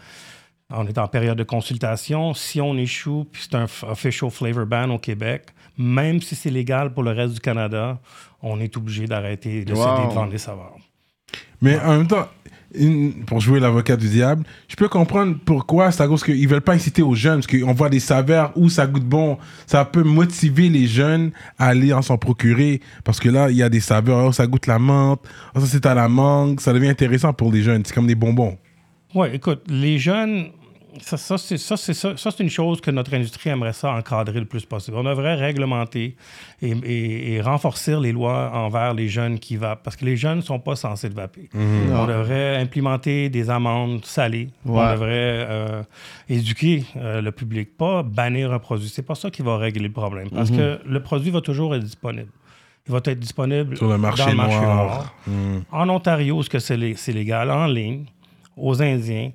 [0.69, 2.33] on est en période de consultation.
[2.33, 6.93] Si on échoue, puis c'est un official flavor ban au Québec, même si c'est légal
[6.93, 7.99] pour le reste du Canada,
[8.41, 9.83] on est obligé d'arrêter de Wow.
[9.95, 10.75] céder de vendre des saveurs.
[11.61, 12.27] Mais en même temps,
[13.25, 15.91] pour jouer l'avocat du diable, je peux comprendre pourquoi.
[15.91, 18.69] C'est à cause qu'ils veulent pas inciter aux jeunes, parce qu'on voit des saveurs où
[18.69, 19.37] ça goûte bon.
[19.67, 22.81] Ça peut motiver les jeunes à aller en s'en procurer.
[23.03, 25.21] Parce que là, il y a des saveurs, oh, ça goûte la menthe,
[25.53, 26.59] oh, ça c'est à la mangue.
[26.59, 27.83] Ça devient intéressant pour les jeunes.
[27.85, 28.57] C'est comme des bonbons.
[29.13, 30.47] Oui, écoute, les jeunes,
[31.01, 33.91] ça, ça, c'est, ça, c'est, ça, ça, c'est une chose que notre industrie aimerait ça
[33.93, 34.97] encadrer le plus possible.
[34.97, 36.15] On devrait réglementer
[36.61, 40.37] et, et- et renforcer les lois envers les jeunes qui vapent, parce que les jeunes
[40.37, 41.49] ne sont pas censés de vaper.
[41.53, 44.49] On devrait implémenter des amendes salées.
[44.65, 45.83] On devrait euh,
[46.29, 48.89] éduquer euh, le public, pas bannir un produit.
[48.89, 51.83] C'est pas ça qui va régler le problème, parce que le produit va toujours être
[51.83, 52.29] disponible.
[52.87, 55.13] Il va être disponible Sur le marché dans le marché noir.
[55.27, 55.61] noir.
[55.71, 58.05] En Ontario, ce que c'est lé- c'est légal, en ligne,
[58.55, 59.31] aux Indiens.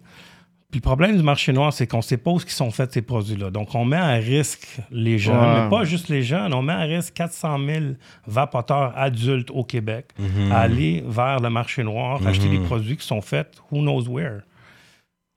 [0.70, 2.92] Puis le problème du marché noir, c'est qu'on ne sait pas où ils sont faits
[2.92, 3.50] ces produits-là.
[3.50, 5.64] Donc, on met à risque les jeunes, Ouais.
[5.64, 7.84] mais pas juste les jeunes, on met à risque 400 000
[8.26, 10.06] vapoteurs adultes au Québec
[10.52, 14.42] à aller vers le marché noir, acheter des produits qui sont faits who knows where.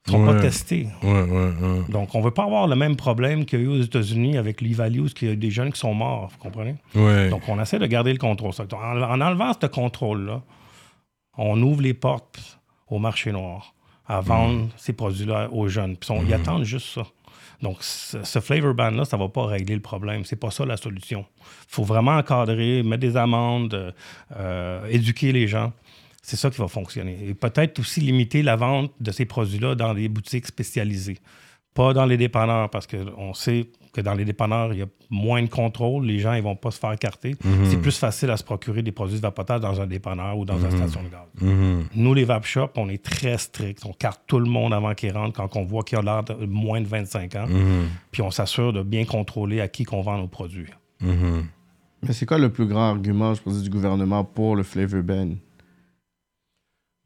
[0.05, 0.33] Ils ne sont Ouais.
[0.35, 0.87] pas testés.
[1.01, 1.25] Ouais.
[1.89, 4.37] Donc, on ne veut pas avoir le même problème qu'il y a eu aux États-Unis
[4.37, 6.75] avec l'e-values, qu'il y a des jeunes qui sont morts, vous comprenez?
[7.29, 8.51] Donc, on essaie de garder le contrôle.
[8.73, 10.41] En, en enlevant ce contrôle-là,
[11.37, 13.72] on ouvre les portes au marché noir
[14.07, 15.95] à vendre ces produits-là aux jeunes.
[15.97, 17.03] Puis on- ils attendent juste ça.
[17.61, 20.25] Donc, ce, ce flavor ban-là, ça ne va pas régler le problème.
[20.25, 21.25] C'est pas ça la solution.
[21.39, 23.91] Il faut vraiment encadrer, mettre des amendes, euh,
[24.35, 25.71] euh, éduquer les gens.
[26.21, 27.17] C'est ça qui va fonctionner.
[27.27, 31.17] Et peut-être aussi limiter la vente de ces produits-là dans des boutiques spécialisées.
[31.73, 35.41] Pas dans les dépanneurs, parce qu'on sait que dans les dépanneurs, il y a moins
[35.41, 36.05] de contrôle.
[36.05, 37.35] Les gens, ils vont pas se faire carter.
[37.65, 40.59] C'est plus facile à se procurer des produits de vapotage dans un dépanneur ou dans
[40.59, 41.27] une station de gaz.
[41.41, 41.85] Mhm.
[41.95, 43.85] Nous, les vape shops, on est très stricts.
[43.85, 46.45] On carte tout le monde avant qu'ils rentrent quand on voit qu'il a l'air de
[46.45, 47.47] moins de 25 ans.
[47.47, 47.87] Mhm.
[48.11, 50.69] Puis on s'assure de bien contrôler à qui qu'on vend nos produits.
[51.01, 51.45] Mhm.
[52.01, 55.29] Mais c'est quoi le plus grand argument, je pense, du gouvernement pour le flavor ban?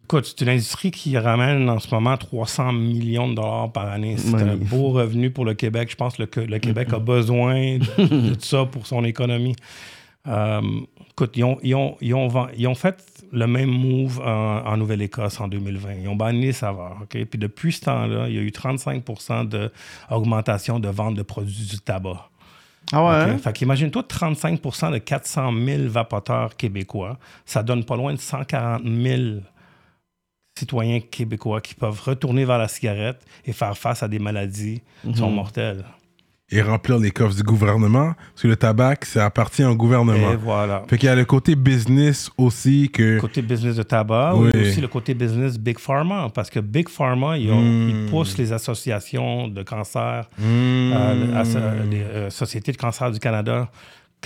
[0.10, 4.16] Écoute, c'est une industrie qui ramène en ce moment 300 millions de dollars par année.
[4.18, 5.90] C'est un beau revenu pour le Québec.
[5.92, 9.56] Je pense que le, le Québec a besoin de, de ça pour son économie.
[10.26, 10.62] Euh,
[11.12, 14.66] écoute, ils ont, ils, ont, ils, ont, ven- ils ont fait le même move en,
[14.66, 15.96] en Nouvelle-Écosse en 2020.
[16.04, 17.00] Ils ont banni les saveurs.
[17.10, 19.50] Puis depuis ce temps-là, il y a eu 35%
[20.10, 22.30] d'augmentation de vente de produits du tabac.
[22.94, 23.24] Ah ouais?
[23.26, 23.30] OK?
[23.32, 23.38] hein?
[23.40, 27.18] Fait qu'imagine-toi 35% de 400 000 vapoteurs québécois.
[27.46, 29.22] Ça donne pas loin de 140 000
[30.58, 35.08] citoyens québécois qui peuvent retourner vers la cigarette et faire face à des maladies qui
[35.10, 35.16] Mhm.
[35.16, 35.84] sont mortelles.
[36.50, 38.14] Et remplir les coffres du gouvernement.
[38.32, 40.32] Parce que le tabac, ça appartient au gouvernement.
[40.32, 40.84] Et voilà.
[40.88, 43.20] Fait qu'il y a le côté business aussi que.
[43.20, 44.52] Côté business de tabac, Oui.
[44.56, 47.90] ou aussi le côté business Big Pharma, parce que Big Pharma, ils, ont- Mm.
[47.90, 50.44] ils poussent les associations de cancer, Mmh.
[50.46, 51.14] euh,
[51.84, 53.70] le- les euh, sociétés de cancer du Canada,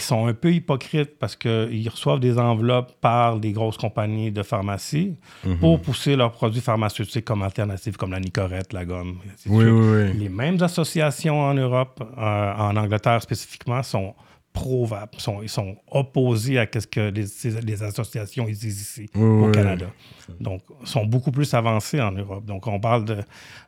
[0.01, 4.43] qui sont un peu hypocrites parce qu'ils reçoivent des enveloppes par des grosses compagnies de
[4.43, 5.57] pharmacie Mhm.
[5.59, 9.17] pour pousser leurs produits pharmaceutiques comme alternatives, comme la nicorette, la gomme.
[9.47, 9.71] Oui, oui,
[10.11, 10.13] oui.
[10.17, 14.13] Les mêmes associations en Europe, euh, en Angleterre spécifiquement, sont
[14.53, 15.15] pro-VAP.
[15.19, 17.25] Sont, ils sont opposés à ce que les,
[17.61, 19.51] les associations existent ici, Oui, au oui.
[19.51, 19.85] Canada.
[20.39, 22.45] Donc, sont beaucoup plus avancés en Europe.
[22.45, 23.17] Donc, on parle de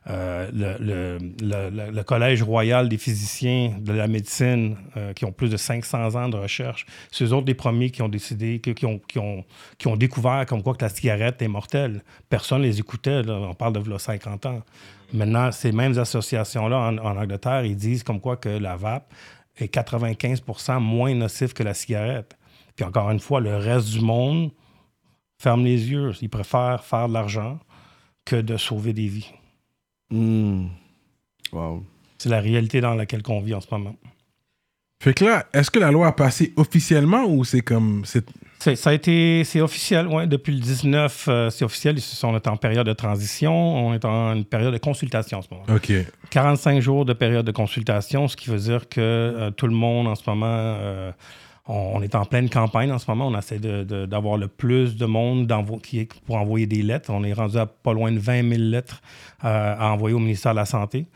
[0.08, 5.24] euh, le, le- le- le- le Collège royal des physiciens de la médecine euh, qui
[5.24, 6.86] ont plus de 500 ans de recherche.
[7.10, 9.44] C'est eux autres les premiers qui ont décidé, qui, qui ont, qui, ont,
[9.78, 12.02] qui ont découvert comme quoi que la cigarette est mortelle.
[12.28, 13.22] Personne ne les écoutait.
[13.22, 13.34] là.
[13.34, 14.62] On parle de là, 50 ans.
[15.12, 19.12] Maintenant, ces mêmes associations-là en, en Angleterre, ils disent comme quoi que la vape
[19.56, 20.42] est 95
[20.80, 22.36] moins nocif que la cigarette.
[22.76, 24.50] Puis encore une fois, le reste du monde
[25.38, 26.12] ferme les yeux.
[26.20, 27.58] Ils préfèrent faire de l'argent
[28.24, 29.32] que de sauver des vies.
[30.10, 30.66] Hmm.
[31.52, 31.84] Wow.
[32.18, 33.96] C'est la réalité dans laquelle on vit en ce moment.
[35.02, 38.04] Fait que là, est-ce que la loi a passé officiellement ou c'est comme.
[38.74, 41.96] Ça a été, c'est officiel, ouais, depuis le 19, euh, c'est officiel.
[42.22, 45.48] On est en période de transition, on est en une période de consultation en ce
[45.50, 45.64] moment.
[45.68, 45.92] Ok.
[46.30, 50.06] 45 jours de période de consultation, ce qui veut dire que euh, tout le monde
[50.06, 51.12] en ce moment, euh,
[51.66, 53.28] on, on est en pleine campagne en ce moment.
[53.28, 57.10] On essaie d'avoir le plus de monde qui pour envoyer des lettres.
[57.12, 59.02] On est rendu à pas loin de 20 000 lettres
[59.40, 61.06] à envoyer au ministère de la Santé.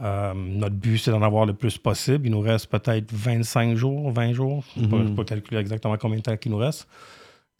[0.00, 2.26] Euh, notre but, c'est d'en avoir le plus possible.
[2.26, 4.64] Il nous reste peut-être 25 jours, 20 jours.
[4.76, 6.86] Je ne peux pas calculer exactement combien de temps il nous reste.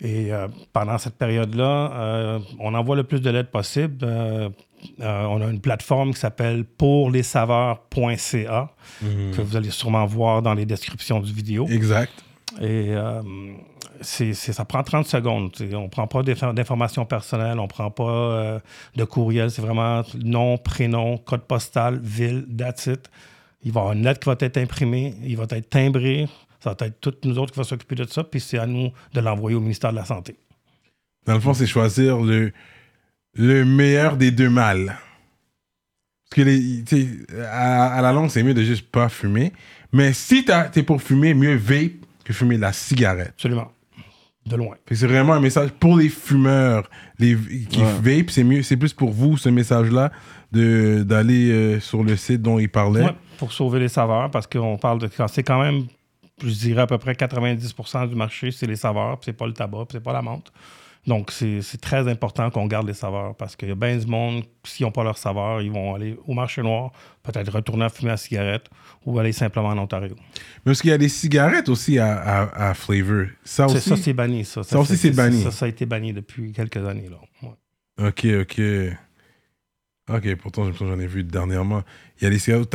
[0.00, 4.06] Et euh, pendant cette période-là, euh, on envoie le plus de l'aide possible.
[5.00, 8.70] On a une plateforme qui s'appelle pourlessaveurs.ca
[9.00, 11.66] que vous allez sûrement voir dans les descriptions du vidéo.
[11.68, 12.12] Exact.
[12.60, 12.94] Et
[14.00, 15.52] c'est, ça prend 30 secondes.
[15.72, 18.60] On ne prend pas d'informations personnelles, on ne prend pas
[18.96, 19.50] de courriel.
[19.50, 23.10] C'est vraiment nom, prénom, code postal, ville, that's it.
[23.62, 26.28] Il va y avoir une lettre qui va être imprimée, il va être timbré,
[26.60, 28.92] ça va être toutes nous autres qui vont s'occuper de ça, puis c'est à nous
[29.12, 30.36] de l'envoyer au ministère de la Santé.
[31.26, 32.52] Dans le fond, c'est choisir le,
[33.34, 34.96] le meilleur des deux mâles.
[36.30, 39.52] Parce que à, la longue, c'est mieux de juste pas fumer.
[39.92, 43.30] Mais si t'es pour fumer, mieux vape que fumer la cigarette.
[43.30, 43.72] Absolument.
[44.44, 44.76] De loin.
[44.90, 46.88] C'est vraiment un message pour les fumeurs
[47.18, 47.36] les,
[47.68, 48.30] qui vape.
[48.30, 50.12] C'est mieux, c'est plus pour vous ce message-là
[50.52, 53.02] d'aller euh, sur le site dont il parlait.
[53.02, 55.86] Ouais, pour sauver les saveurs, parce qu'on parle de c'est quand même
[56.40, 59.86] je dirais à peu près 90% du marché, c'est les saveurs, c'est pas le tabac,
[59.90, 60.52] c'est pas la menthe.
[61.06, 64.44] Donc, c'est très important qu'on garde les saveurs parce qu'il y a bien du monde,
[64.64, 68.10] s'ils n'ont pas leur saveur, ils vont aller au marché noir, peut-être retourner à fumer
[68.10, 68.66] la cigarette
[69.04, 70.14] ou aller simplement en Ontario.
[70.64, 73.26] Mais est-ce qu'il y a des cigarettes aussi à, à, flavor?
[73.44, 74.44] Ça aussi, ça, c'est banni.
[74.44, 75.42] Ça, ça, aussi, c'est banni.
[75.42, 77.08] Ça, ça, a été banni depuis quelques années.
[77.08, 77.18] Là.
[78.08, 78.60] OK, OK.
[80.10, 81.82] OK, pourtant, j'en ai vu dernièrement.
[82.18, 82.74] Il y a des cigarettes,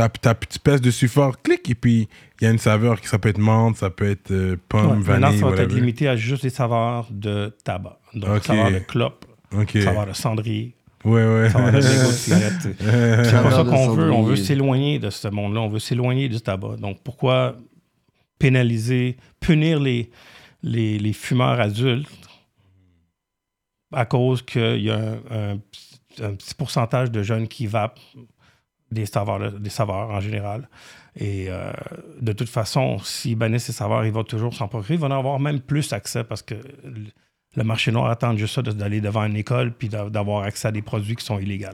[0.50, 2.08] tu pèses dessus fort, clic, et puis
[2.40, 5.02] il y a une saveur qui ça peut être menthe, ça peut être euh, pomme,
[5.02, 5.22] vanille.
[5.22, 8.00] Maintenant, ça va être limité à juste des saveurs de tabac.
[8.14, 10.76] Donc, saveur de clope, saveur de cendrier.
[11.06, 11.50] Ouais, ouais.
[11.50, 12.54] Saveur de cigarette.
[12.80, 14.12] C'est pas ça qu'on veut.
[14.12, 15.62] On veut s'éloigner de ce monde-là.
[15.62, 16.78] On veut s'éloigner du tabac.
[16.78, 17.56] Donc, pourquoi
[18.40, 20.10] pénaliser, punir les,
[20.64, 22.10] les, les fumeurs adultes
[23.94, 24.98] à cause qu'il y a
[25.30, 25.60] un,
[26.22, 28.00] un, petit pourcentage de jeunes qui vapent
[28.92, 30.70] des saveurs, des saveurs en général.
[31.16, 31.72] Et euh,
[32.22, 34.96] de toute façon, s'ils bannissent ces saveurs, ils vont toujours s'en procurer.
[34.96, 36.56] Ils vont en avoir même plus accès parce que
[37.56, 40.82] le marché noir attend juste ça d'aller devant une école puis d'avoir accès à des
[40.82, 41.68] produits qui sont illégaux.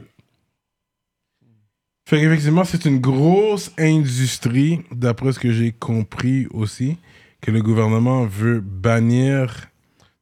[2.08, 6.98] Fait qu'effectivement, c'est une grosse industrie, d'après ce que j'ai compris aussi,
[7.40, 9.68] que le gouvernement veut bannir.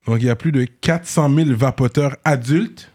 [0.06, 2.92] Donc, il y a plus de 400 000 vapoteurs adultes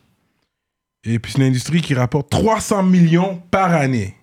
[1.03, 4.15] et puis c'est une industrie qui rapporte 300 millions par année.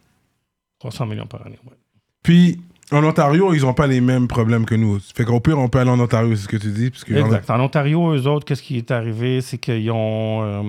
[0.79, 1.75] 300 millions par année, oui.
[2.23, 2.61] Puis
[2.93, 4.99] en Ontario, ils n'ont pas les mêmes problèmes que nous.
[5.15, 6.91] Fait qu'au pire, on peut aller en Ontario, c'est ce que tu dis.
[6.91, 7.51] Parce exact.
[7.51, 9.41] En Ontario, eux autres, qu'est-ce qui est arrivé?
[9.41, 10.63] C'est qu'ils ont, euh,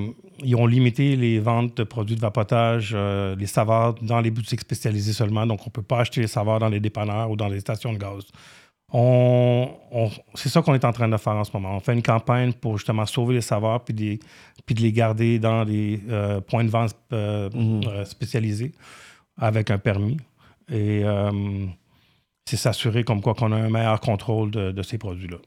[0.43, 4.61] ils ont limité les ventes de produits de vapotage, euh, les saveurs dans les boutiques
[4.61, 5.45] spécialisées seulement.
[5.47, 7.93] Donc, on ne peut pas acheter les saveurs dans les dépanneurs ou dans les stations
[7.93, 8.23] de gaz.
[8.93, 9.69] On,
[10.33, 11.77] c'est ça qu'on est en train de faire en ce moment.
[11.77, 14.19] On fait une campagne pour justement sauver les saveurs puis,
[14.65, 18.03] puis de les garder dans des euh, points de vente euh, mhm.
[18.03, 18.73] spécialisés
[19.37, 20.17] avec un permis.
[20.69, 21.03] Et
[22.57, 25.37] s'assurer comme quoi qu'on a un meilleur contrôle de, ces produits-là.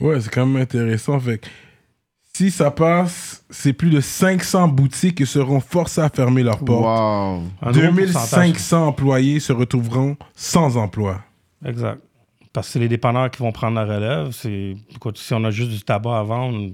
[0.00, 1.18] Ouais, c'est quand même intéressant.
[1.18, 1.40] Fait
[2.34, 7.40] si ça passe, c'est plus de 500 boutiques qui seront forcées à fermer leurs portes.
[7.62, 7.72] Wow.
[7.72, 11.22] 2500 employés se retrouveront sans emploi.
[11.64, 12.02] Exact.
[12.52, 14.32] Parce que c'est les dépanneurs qui vont prendre la relève.
[14.32, 14.76] si
[15.32, 16.72] on a juste du tabac à vendre,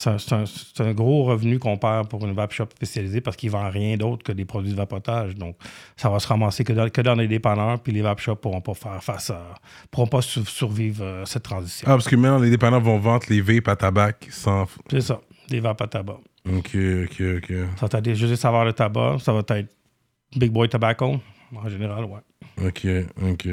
[0.00, 3.68] c'est un, gros revenu qu'on perd pour une vape shop spécialisée parce qu'il ne vend
[3.68, 5.34] rien d'autre que des produits de vapotage.
[5.34, 5.56] Donc,
[5.94, 8.34] ça va se ramasser que dans, que dans les dépanneurs, puis les vape shops ne
[8.36, 9.54] pourront pas faire face à.
[9.90, 11.86] pourront pas survivre à euh, cette transition.
[11.86, 14.66] Ah, parce que maintenant, les dépanneurs vont vendre les vapes à tabac sans.
[14.90, 16.20] C'est ça, des vapes à tabac.
[16.48, 17.52] OK, OK, OK.
[17.78, 19.68] Ça va être juste saveurs de tabac, ça va être
[20.34, 21.20] Big Boy Tobacco,
[21.54, 22.66] en général, ouais.
[22.66, 22.86] OK,
[23.30, 23.48] OK.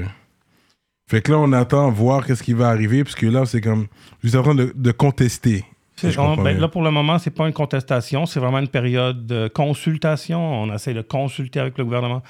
[1.09, 3.87] Fait que là, on attend voir qu'est-ce qui va arriver, parce que là, c'est comme.
[4.23, 5.65] Je suis en train de contester
[6.03, 10.39] ben, là, pour le moment, c'est pas une contestation, c'est vraiment une période de consultation.
[10.39, 12.21] On essaie de consulter avec le gouvernement.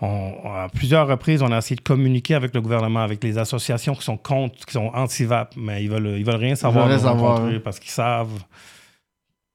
[0.00, 4.02] à plusieurs reprises, on a essayé de communiquer avec le gouvernement, avec les associations qui
[4.02, 6.88] sont contre, qui sont anti-VAP, mais ils veulent, ils veulent rien savoir,
[7.62, 8.42] parce qu'ils savent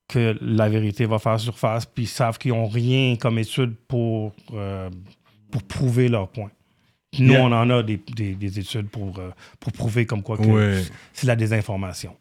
[0.08, 4.34] que la vérité va faire surface, puis ils savent qu'ils n'ont rien comme étude pour,
[4.54, 4.90] euh,
[5.52, 6.50] pour prouver leur point.
[7.20, 11.28] Nous, on en a des, des, études pour, euh, pour prouver comme quoi que c'est
[11.28, 12.16] la désinformation.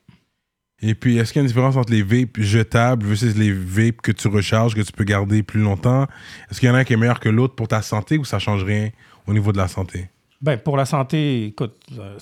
[0.82, 4.02] Et puis, est-ce qu'il y a une différence entre les vapes jetables versus les vapes
[4.02, 6.06] que tu recharges, que tu peux garder plus longtemps?
[6.50, 8.24] Est-ce qu'il y en a un qui est meilleur que l'autre pour ta santé ou
[8.24, 8.90] ça change rien
[9.26, 10.10] au niveau de la santé?
[10.42, 12.18] Ben, pour la santé, écoute, euh,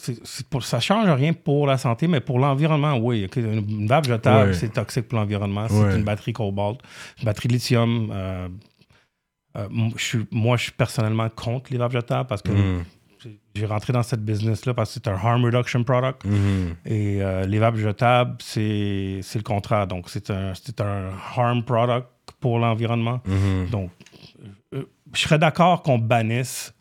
[0.48, 3.28] pour, ça change rien pour la santé, mais pour l'environnement, oui.
[3.34, 5.66] Une, vape jetable, c'est toxique pour l'environnement.
[5.68, 6.78] C'est une batterie cobalt,
[7.18, 8.10] une batterie lithium.
[8.12, 8.48] Euh,
[9.56, 9.68] euh,
[10.30, 12.84] moi, je suis personnellement contre les vapes jetables parce que hmm
[13.54, 16.24] j'ai rentré dans cette business-là parce que c'est un harm reduction product.
[16.24, 16.74] Mm-hmm.
[16.86, 19.86] Et euh, les vapes jetables, c'est le contraire.
[19.86, 22.08] Donc, c'est un, un harm product
[22.40, 23.20] pour l'environnement.
[23.70, 23.90] Donc,
[24.74, 26.74] euh, je serais d'accord qu'on bannisse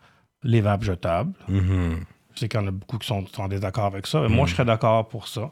[0.44, 1.34] les vapes jetables.
[1.48, 2.00] Mhm.
[2.34, 4.22] Je sais qu'il y en a beaucoup qui sont, sont en désaccord avec ça.
[4.22, 5.52] mais Moi, je serais d'accord pour ça,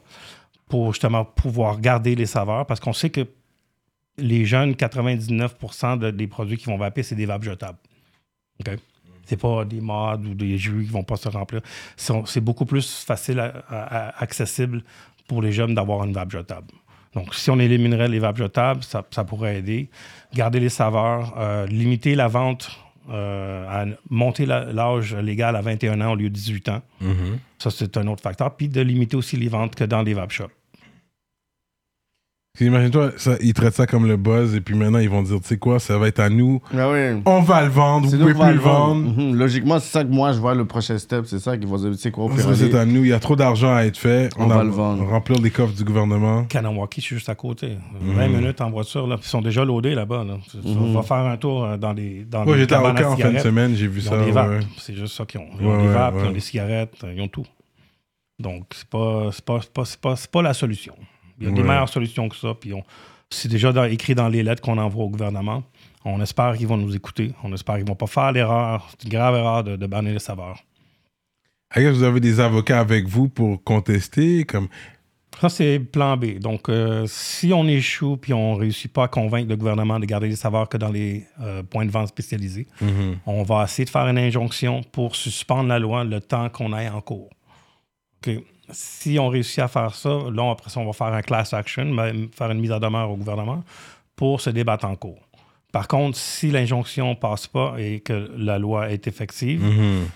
[0.68, 3.26] pour justement pouvoir garder les saveurs, parce qu'on sait que
[4.18, 7.78] les jeunes, 99% de- des produits qui vont vaper, c'est des vapes jetables.
[8.60, 8.76] OK?
[9.26, 11.60] C'est pas des modes ou des jus qui vont pas se remplir.
[11.96, 14.82] C'est beaucoup plus facile, à- à- à- accessible
[15.28, 16.66] pour les jeunes d'avoir une vape jetable.
[17.14, 19.88] Donc, si on éliminerait les vapes jetables, ça, ça pourrait aider.
[20.34, 22.70] Garder les saveurs, euh, limiter la vente,
[23.10, 26.80] euh, à monter l'âge légal à 21 ans au lieu de 18 ans.
[27.00, 27.38] Mhm.
[27.58, 28.54] Ça, c'est un autre facteur.
[28.56, 30.50] Puis de limiter aussi les ventes que dans les vape shops.
[32.60, 35.56] Imagine-toi, ils traitent ça comme le buzz et puis maintenant ils vont dire, tu sais
[35.56, 37.22] quoi, ça va être à nous, Ah oui.
[37.24, 39.10] on va le vendre, vous C'est pouvez plus le vendre.
[39.10, 39.34] Mhm.
[39.36, 41.24] Logiquement, c'est ça que moi, je vois le prochain step.
[41.26, 43.18] C'est ça qu'ils vont dire, tu sais quoi, Ça, c'est à nous, il y a
[43.20, 44.28] trop d'argent à être fait.
[44.38, 45.02] On va le vendre.
[45.08, 46.44] Remplir les coffres du gouvernement.
[46.44, 47.78] Kanawaki, je suis juste à côté.
[48.02, 49.06] 20 minutes en voiture.
[49.06, 49.16] Là.
[49.18, 50.22] Ils sont déjà loadés là-bas.
[50.24, 50.36] Là.
[50.66, 53.16] On va faire un tour euh, dans les dans Moi, les j'étais à Oka en
[53.16, 54.18] fin de semaine, j'ai vu Ils ça.
[54.18, 54.60] ouais.
[54.76, 55.46] C'est juste ça qu'ils ont.
[55.58, 56.32] Ils ont Ouais, des ouais, vapes, ils ont ouais.
[56.34, 57.46] des cigarettes, ils ont tout.
[58.38, 60.92] Donc, c'est pas, c'est pas, c'est pas, c'est pas, c'est pas la solution.
[61.42, 61.68] Il y a des Ouais.
[61.68, 62.54] meilleures solutions que ça.
[62.58, 62.84] Puis on-
[63.30, 65.62] c'est déjà dans- écrit dans les lettres qu'on envoie au gouvernement.
[66.04, 67.32] On espère qu'ils vont nous écouter.
[67.44, 70.18] On espère qu'ils vont pas faire l'erreur, c'est une grave erreur de, de bannir les
[70.18, 70.58] saveurs.
[71.74, 74.68] Guess vous avez des avocats avec vous pour contester, comme
[75.40, 76.38] Ça, c'est plan B.
[76.38, 80.28] Donc, euh, si on échoue puis on réussit pas à convaincre le gouvernement de garder
[80.28, 83.16] les saveurs que dans les euh, points de vente spécialisés, Mhm.
[83.26, 86.90] on va essayer de faire une injonction pour suspendre la loi le temps qu'on aille
[86.90, 87.30] en cours.
[88.26, 88.34] OK.
[88.72, 91.84] Si on réussit à faire ça, là, après ça, on va faire un class action,
[91.84, 93.62] même faire une mise à demeure au gouvernement
[94.16, 95.20] pour se débattre en cours.
[95.72, 100.06] Par contre, si l'injonction passe pas et que la loi est effective, Mhm.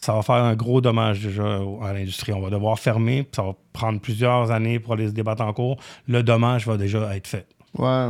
[0.00, 2.32] ça va faire un gros dommage déjà à l'industrie.
[2.32, 5.52] On va devoir fermer, puis ça va prendre plusieurs années pour aller se débattre en
[5.52, 5.76] cours.
[6.08, 7.46] Le dommage va déjà être fait.
[7.78, 8.08] Ouais.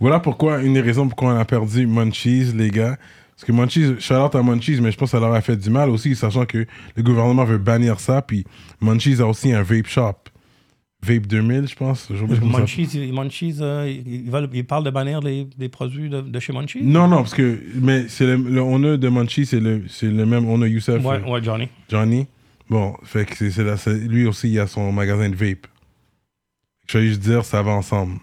[0.00, 2.96] Voilà pourquoi, une des raisons pourquoi on a perdu Munchies, les gars.
[3.42, 5.56] Parce que Munchies, shout out à Munchies, mais je pense que ça leur a fait
[5.56, 8.22] du mal aussi, sachant que le gouvernement veut bannir ça.
[8.22, 8.44] Puis
[8.80, 10.14] Munchies a aussi un vape shop.
[11.04, 12.08] Vape 2000, je pense.
[12.10, 16.84] Munchies, il- Munchies, euh, ils parlent de bannir les, les produits de, de chez Munchies?
[16.84, 20.48] Non, non, parce que mais c'est le, le de Munchies, c'est le, c'est le même
[20.48, 21.68] owner Youssef, Ouais, ouais, Johnny.
[21.90, 22.28] Johnny.
[22.70, 25.66] Bon, fait que c'est- lui aussi, il a son magasin de vape.
[26.88, 28.18] Je vais juste dire, ça va ensemble.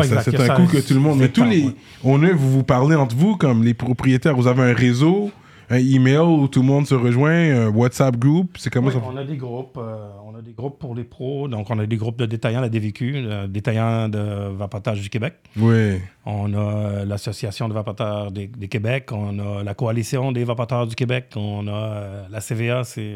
[0.00, 1.18] Ouais, ça, c'est un ça- coup que tout le monde.
[1.18, 1.74] Mais tous temps, les ouais.
[2.04, 4.34] owners, vous vous parlez entre vous comme les propriétaires.
[4.36, 5.30] Vous avez un réseau,
[5.70, 7.32] un email où tout le monde se rejoint,
[7.66, 8.56] un WhatsApp group.
[8.58, 9.78] C'est comment ça on a des groupes.
[9.78, 11.46] euh, on a des groupes pour les pros.
[11.48, 15.34] Donc, on a des groupes de détaillants, la DVQ, euh, détaillants de vapotage du Québec.
[15.56, 16.00] Oui.
[16.26, 19.10] On a euh, l'Association de vapoteurs des, des Québec.
[19.12, 21.26] On a la Coalition des vapoteurs du Québec.
[21.36, 23.14] On a euh, la CVA, c'est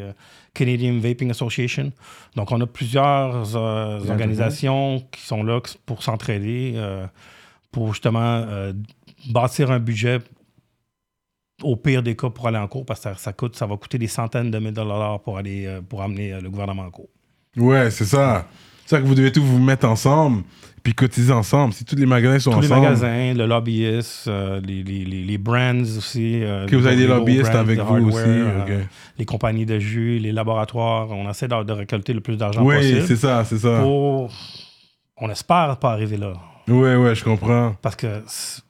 [0.58, 1.92] Canadian Vaping Association.
[2.34, 7.06] Donc, on a plusieurs euh, organisations qui sont là pour s'entraider, euh,
[7.70, 8.72] pour justement euh,
[9.30, 10.18] bâtir un budget
[11.62, 13.76] au pire des cas pour aller en cours parce que ça, ça coûte, ça va
[13.76, 17.08] coûter des centaines de milliers de dollars pour aller pour amener le gouvernement en cours.
[17.56, 18.46] Ouais, c'est ça.
[18.84, 20.44] C'est ça que vous devez tous vous mettre ensemble
[20.88, 21.74] puis cotiser ensemble.
[21.74, 22.82] Si tous les magasins sont Tous les ensemble.
[22.86, 26.42] magasins, le lobbyiste, euh, les, les, les, les brands aussi.
[26.42, 28.18] euh, Que vous avez des lobbyistes avec de vous aussi.
[28.26, 28.82] euh,
[29.18, 31.10] les compagnies de jus, les laboratoires.
[31.10, 33.02] On essaie de, de récolter le plus d'argent Oui, possible.
[33.06, 33.80] c'est ça, c'est ça.
[33.80, 34.30] pour-
[35.18, 36.32] On espère pas arriver là.
[36.68, 37.74] Ouais, ouais, je comprends.
[37.82, 38.22] Parce que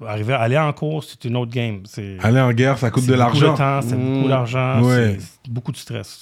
[0.07, 1.81] arriver, aller en cours, c'est une autre game.
[1.85, 3.53] C'est Aller en guerre, ça coûte c'est de beaucoup l'argent.
[3.53, 4.15] de temps, c'est Mmh.
[4.15, 5.17] beaucoup d'argent, Ouais.
[5.19, 6.21] c'est beaucoup de stress.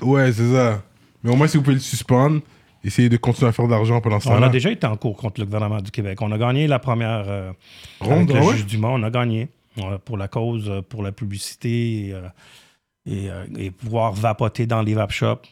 [0.00, 0.80] Ouais, c'est ça.
[1.22, 2.40] Mais au moins, si vous pouvez le suspendre,
[2.84, 4.48] essayez de continuer à faire de l'argent pendant ce On a temps-là.
[4.50, 6.20] déjà été en cours contre le gouvernement du Québec.
[6.22, 7.52] On a gagné la première euh,
[8.00, 8.52] Ronde, avec le ah ouais?
[8.56, 8.88] juge Dumas.
[8.88, 13.70] On a gagné euh, pour la cause, euh, pour la publicité et, euh, et, et
[13.70, 15.48] pouvoir vapoter dans les vape shops.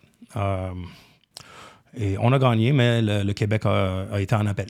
[1.98, 4.66] Et on a gagné, mais le, le Québec a, a été en appel.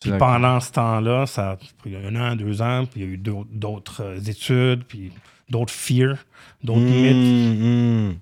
[0.00, 3.12] Puis pendant ce temps-là, ça a pris un an, deux ans, puis il y a
[3.14, 5.10] eu d'autres- études, puis
[5.50, 6.18] d'autres fears,
[6.62, 8.14] d'autres mythes Mmh, mmh.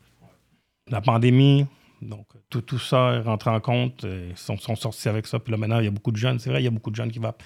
[0.90, 1.66] la pandémie.
[2.06, 4.04] Donc, tout, tout ça est rentré en compte.
[4.04, 5.38] Ils sont, sortis avec ça.
[5.38, 6.38] Puis là, maintenant, il y a beaucoup de jeunes.
[6.38, 7.42] C'est vrai, il y a beaucoup de jeunes qui vapent.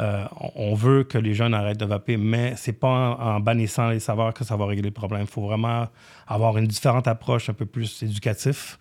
[0.00, 4.00] Euh, on, veut que les jeunes arrêtent de vaper, mais c'est pas en, bannissant les
[4.00, 5.22] saveurs que ça va régler le problème.
[5.22, 5.88] Il faut vraiment
[6.26, 8.78] avoir une différente approche, un peu plus éducatif.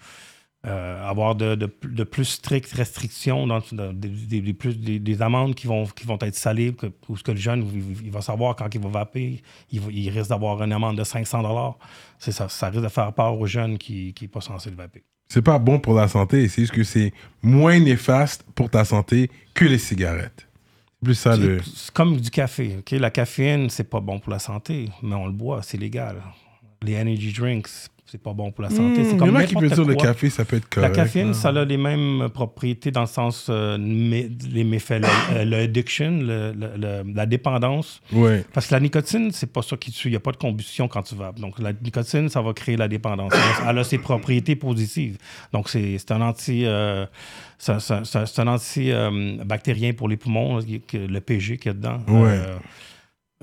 [0.65, 6.17] euh, avoir de, plus strictes restrictions, des, plus, des, des amendes qui vont, qui vont
[6.21, 7.69] être salées, que, où ce que le jeune
[8.03, 11.77] il, va savoir quand il va vaper, il, risque d'avoir une amende de 500
[12.17, 15.03] C'est ça, ça risque de faire peur aux jeunes qui n'est pas censé le vaper.
[15.27, 19.29] C'est pas bon pour la santé, c'est juste que c'est moins néfaste pour ta santé
[19.53, 20.47] que les cigarettes.
[21.03, 21.59] Plus ça le.
[21.63, 22.77] C'est comme du café.
[22.79, 22.91] ok?
[22.91, 26.21] La caféine, c'est pas bon pour la santé, mais on le boit, c'est légal.
[26.81, 27.69] les energy drinks,
[28.07, 28.83] c'est pas bon pour la santé.
[29.01, 30.95] Hmm, c'est Il y comme en a qui le café, ça peut être La correct.
[30.95, 31.33] caféine, là.
[31.33, 35.57] ça a les mêmes propriétés dans le sens euh, mé- les méfaits, le- euh, le
[35.57, 38.01] addiction, le- le- le- la dépendance.
[38.13, 38.45] Ouais.
[38.53, 40.09] Parce que la nicotine, c'est pas ça qui tue.
[40.09, 41.39] Il n'y a pas de combustion quand tu vapes.
[41.39, 43.33] Donc, la nicotine, ça va créer la dépendance.
[43.67, 45.17] Elle a- ses propriétés positives.
[45.51, 46.65] Donc, c'est un anti...
[46.65, 47.05] euh,
[47.57, 51.99] c'est- un anti-bactérien pour les poumons, le PG qu'il y a dedans.
[52.07, 52.39] Ouais.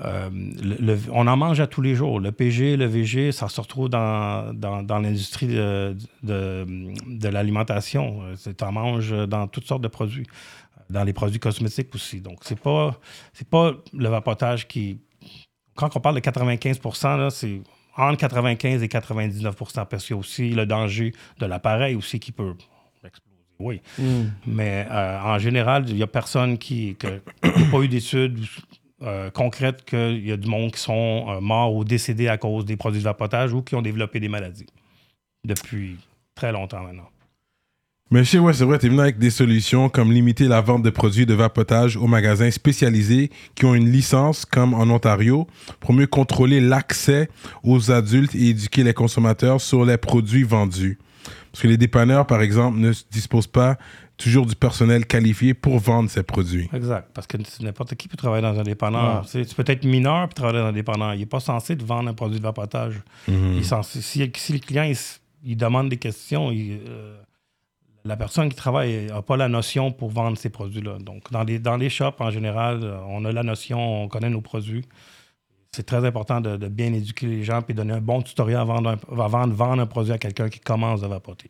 [0.01, 2.19] Euh, le- le- on en mange à tous les jours.
[2.19, 6.65] Le PG, le VG, ça se retrouve dans, dans, dans l'industrie de, de,
[7.07, 8.21] de l'alimentation.
[8.43, 10.25] Tu en manges dans toutes sortes de produits.
[10.89, 12.21] Dans les produits cosmétiques aussi.
[12.21, 12.99] Donc, c'est pas,
[13.33, 14.99] c'est pas le vapotage qui.
[15.75, 17.61] Quand on parle de 95 là, c'est
[17.95, 22.31] entre 95 et 99% parce qu'il y a aussi le danger de l'appareil aussi qui
[22.31, 22.53] peut
[23.03, 23.37] exploser.
[23.59, 23.81] Oui.
[24.45, 26.95] Mais euh, en général, il n'y a personne qui.
[26.95, 28.39] que- il n'y a pas eu d'études
[29.03, 32.65] euh, concrètes qu'il y a du monde qui sont euh, morts ou décédés à cause
[32.65, 34.67] des produits de vapotage ou qui ont développé des maladies
[35.45, 35.97] depuis
[36.35, 37.09] très longtemps maintenant.
[38.23, 41.25] Sais, ouais, c'est vrai, t'es venu avec des solutions comme limiter la vente de produits
[41.25, 45.47] de vapotage aux magasins spécialisés qui ont une licence, comme en Ontario,
[45.79, 47.27] pour mieux contrôler l'accès
[47.63, 50.99] aux adultes et éduquer les consommateurs sur les produits vendus.
[51.51, 53.77] Parce que les dépanneurs, par exemple, ne disposent pas
[54.17, 56.69] toujours du personnel qualifié pour vendre ces produits.
[56.73, 57.09] Exact.
[57.13, 59.23] Parce que n'importe qui peut travailler dans un dépanneur.
[59.25, 61.13] Tu sais, Tu peux être mineur et travailler dans un dépanneur.
[61.15, 63.01] Il n'est pas censé te vendre un produit de vapotage.
[63.27, 64.91] Il est censé- si, si le client
[65.43, 67.17] il, demande des questions, il, euh,
[68.05, 70.97] la personne qui travaille n'a pas la notion pour vendre ces produits-là.
[70.99, 74.29] Donc, dans les, dans les shops, en général, euh, on a la notion, on connaît
[74.29, 74.85] nos produits.
[75.75, 78.79] C'est très important de, de bien éduquer les gens et donner un bon tutoriel avant
[78.81, 81.49] de, avant de vendre un produit à quelqu'un qui commence à vapoter.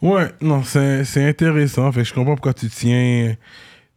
[0.00, 1.90] Ouais, non, c'est intéressant.
[1.92, 3.34] Fait que je comprends pourquoi tu tiens,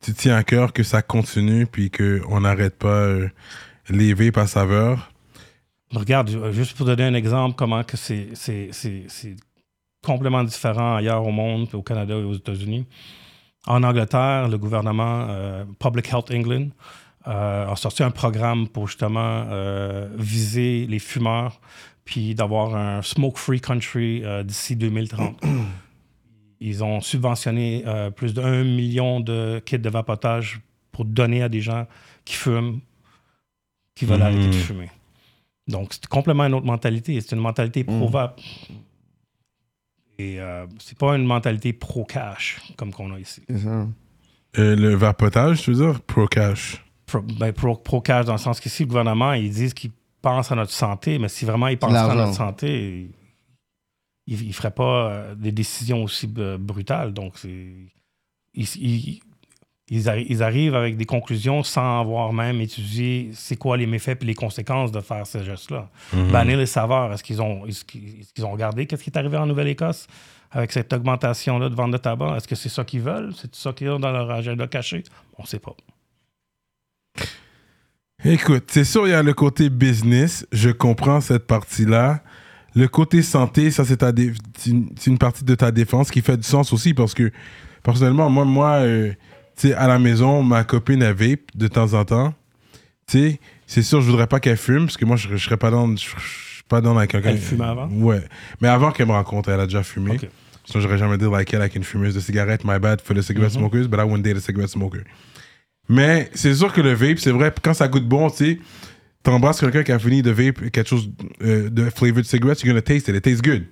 [0.02, 3.30] tu tiens à cœur que ça continue puis qu'on n'arrête pas euh,
[3.90, 5.12] les vapes à saveur.
[5.94, 8.30] Regarde, euh, juste pour donner un exemple, comment que c'est,
[10.04, 12.88] complètement différent ailleurs au monde, au Canada et aux États-Unis.
[13.68, 16.70] En Angleterre, le gouvernement euh, Public Health England
[17.28, 21.62] euh, a sorti un programme pour justement euh, viser les fumeurs
[22.04, 25.40] puis d'avoir un smoke-free country euh, d'ici 2030.
[26.64, 31.60] Ils ont subventionné euh, plus d'un million de kits de vapotage pour donner à des
[31.60, 31.88] gens
[32.24, 32.80] qui fument,
[33.96, 34.92] qui veulent arrêter de fumer.
[35.68, 37.20] Donc, c'est complètement une autre mentalité.
[37.20, 38.40] C'est une mentalité pro-vape.
[40.20, 43.42] Et euh, c'est pas une mentalité pro-cash comme qu'on a ici.
[43.50, 43.88] C'est ça.
[44.60, 46.00] Euh, le vapotage, tu veux dire?
[46.02, 46.86] Pro cash.
[47.08, 50.56] Pro, ben, pro- pro-cash dans le sens qu'ici, le gouvernement, ils disent qu'ils pensent à
[50.56, 53.10] notre santé, mais si vraiment ils pensent à notre santé,
[54.40, 57.14] ils ne feraient pas euh, des décisions aussi euh, brutales.
[57.14, 57.90] Donc, ils,
[58.54, 59.20] ils-
[59.94, 64.24] ils arri- ils arrivent avec des conclusions sans avoir même étudié c'est quoi les méfaits
[64.24, 65.90] et les conséquences de faire ce geste-là.
[66.32, 70.08] Bannir les saveurs, est-ce qu'ils ont, qu'ils ont regardé qu'est-ce qui est arrivé en Nouvelle-Écosse
[70.50, 72.38] avec cette augmentation-là de vente de tabac?
[72.38, 73.34] Est-ce que c'est ça qu'ils veulent?
[73.36, 75.04] C'est ça qu'ils ont dans leur agenda caché?
[75.38, 75.76] On ne sait pas.
[78.24, 80.46] Écoute, c'est sûr, il y a le côté business.
[80.52, 82.22] Je comprends cette partie-là.
[82.76, 86.10] Le côté santé, ça, c'est ta dé- c'est une, c'est une partie de ta défense
[86.10, 87.32] qui fait du sens aussi parce que,
[87.84, 89.12] personnellement, moi, moi euh,
[89.58, 92.34] tu sais, à la maison, ma copine, elle vape de temps en temps.
[93.08, 95.58] Tu sais, c'est sûr, je voudrais pas qu'elle fume parce que moi, je, je serais
[95.58, 97.30] pas dans, je, je suis pas dans quelqu'un.
[97.32, 97.90] Elle fumait avant?
[97.90, 98.24] Ouais.
[98.62, 100.12] Mais avant qu'elle me rencontre, elle a déjà fumé.
[100.12, 100.30] Ok.
[100.64, 102.64] Sinon, j'aurais jamais dit like elle avec une fumeuse de cigarette.
[102.64, 105.02] My bad for the cigarette smokers, but I wouldn't date a cigarette smoker.
[105.90, 108.60] Mais c'est sûr que le vape, c'est vrai, quand ça goûte bon, tu sais,
[109.24, 111.10] t'embrasses quelqu'un qui a fini de vape quelque chose
[111.44, 113.16] euh, de flavored cigarette, you're gonna taste it.
[113.16, 113.66] It tastes good.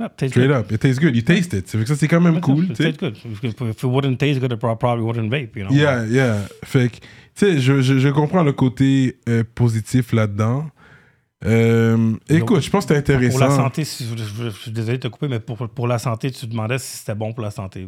[0.00, 0.56] Ah, tastes Straight good.
[0.56, 0.72] up.
[0.72, 1.14] It tastes good.
[1.14, 1.68] You taste it.
[1.68, 3.16] Ça fait que ça, c'est quand même cool, It tastes good.
[3.42, 5.72] If, it wouldn't taste good, it prob- probably wouldn't vape, you know?
[5.74, 6.38] Yeah, yeah.
[6.64, 7.00] Fait que, tu
[7.34, 10.66] sais, je, je, je comprends le côté euh, positif là-dedans.
[11.44, 13.38] Euh, écoute, je pense que c'est intéressant.
[13.38, 16.30] Pour la santé, si- je, suis désolé de te couper, mais pour, pour la santé,
[16.30, 17.86] tu demandais si c'était bon pour la santé.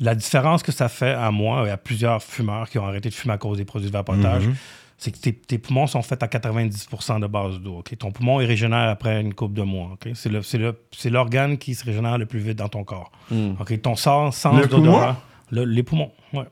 [0.00, 3.14] La différence que ça fait à moi et à plusieurs fumeurs qui ont arrêté de
[3.14, 4.54] fumer à cause des produits de vapotage, Mhm.
[5.02, 7.82] C'est que tes, tes poumons sont faits à 90% de base d'eau.
[7.98, 9.98] Ton poumon est régénère après une coupe de mois.
[10.14, 13.10] C'est l'organe qui se régénère le plus vite dans ton corps.
[13.58, 13.82] ok?
[13.82, 15.16] Ton sens, sens Le d'odorat.
[15.50, 16.44] le- Les poumons, ouais.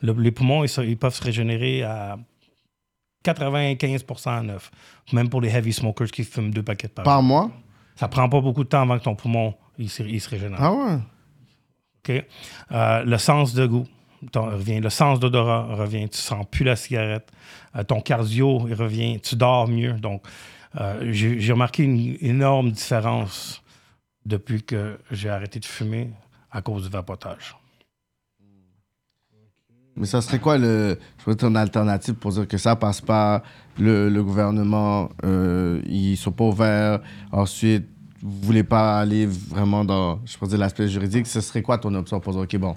[0.00, 2.16] Le- les poumons, ils, peuvent se régénérer à
[3.22, 4.70] 95% à neuf.
[5.12, 7.50] Même pour les heavy smokers qui fument deux paquets par Par mois?
[7.96, 10.58] Ça prend pas beaucoup de temps avant que ton poumon il se, il se régénère.
[10.62, 10.98] Ah ouais?
[12.72, 13.86] Euh, le sens de goût
[14.34, 14.80] revient.
[14.80, 16.08] Le sens d'odorat revient.
[16.08, 17.30] Tu sens plus la cigarette.
[17.76, 19.20] Euh, ton cardio il revient.
[19.20, 19.94] Tu dors mieux.
[19.94, 20.22] Donc,
[20.80, 23.62] euh, j'ai remarqué une énorme différence
[24.26, 26.10] depuis que j'ai arrêté de fumer
[26.50, 27.56] à cause du vapotage.
[29.96, 30.98] Mais ça serait quoi le,
[31.38, 33.42] ton alternative pour dire que ça passe pas,
[33.78, 37.00] le, gouvernement, euh, ils sont pas ouverts,
[37.30, 37.86] ensuite,
[38.20, 42.18] vous voulez pas aller vraiment dans, je dire, l'aspect juridique, ce serait quoi ton option
[42.18, 42.74] pour dire, OK, bon,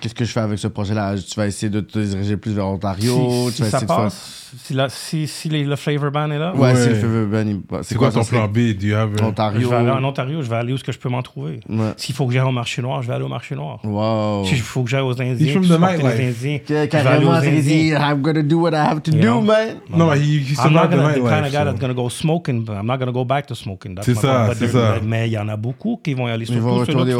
[0.00, 1.14] qu'est-ce que je fais avec ce projet-là?
[1.16, 3.48] Tu vas essayer de te diriger plus vers Ontario?
[3.50, 4.32] si, tu vas si ça de passe,
[4.62, 6.74] si, la- si, si les- le flavor ban est là, Ouais, Ouais.
[6.76, 8.72] c'est le ben, il- C'est quoi ton plan B?
[8.78, 9.68] Do you have a- je Ontario.
[9.70, 11.60] vais aller en Ontario, je vais aller où est-ce que je peux m'en trouver.
[11.68, 11.92] Ouais.
[11.96, 13.80] S'il faut que j'aille au marché noir, je vais aller au marché noir.
[13.84, 14.44] Wow.
[14.46, 17.92] S'il faut que j'aille aux Indiens, Indiens, je vais aller Carrément, aux c'est qu'il dit,
[17.92, 18.10] Indiens.
[18.12, 19.40] I'm gonna do what I have to You do, know?
[19.42, 19.76] man.
[19.90, 22.64] Non, mais he, he's I'm not gonna, the kind of guy that's gonna go smoking,
[22.64, 23.94] but I'm not gonna go back to smoking.
[23.94, 24.94] That's C'est my ça, c'est ça.
[25.04, 26.44] Mais il y en a beaucoup qui vont y aller.
[26.46, 27.12] Surtout ceux-là qui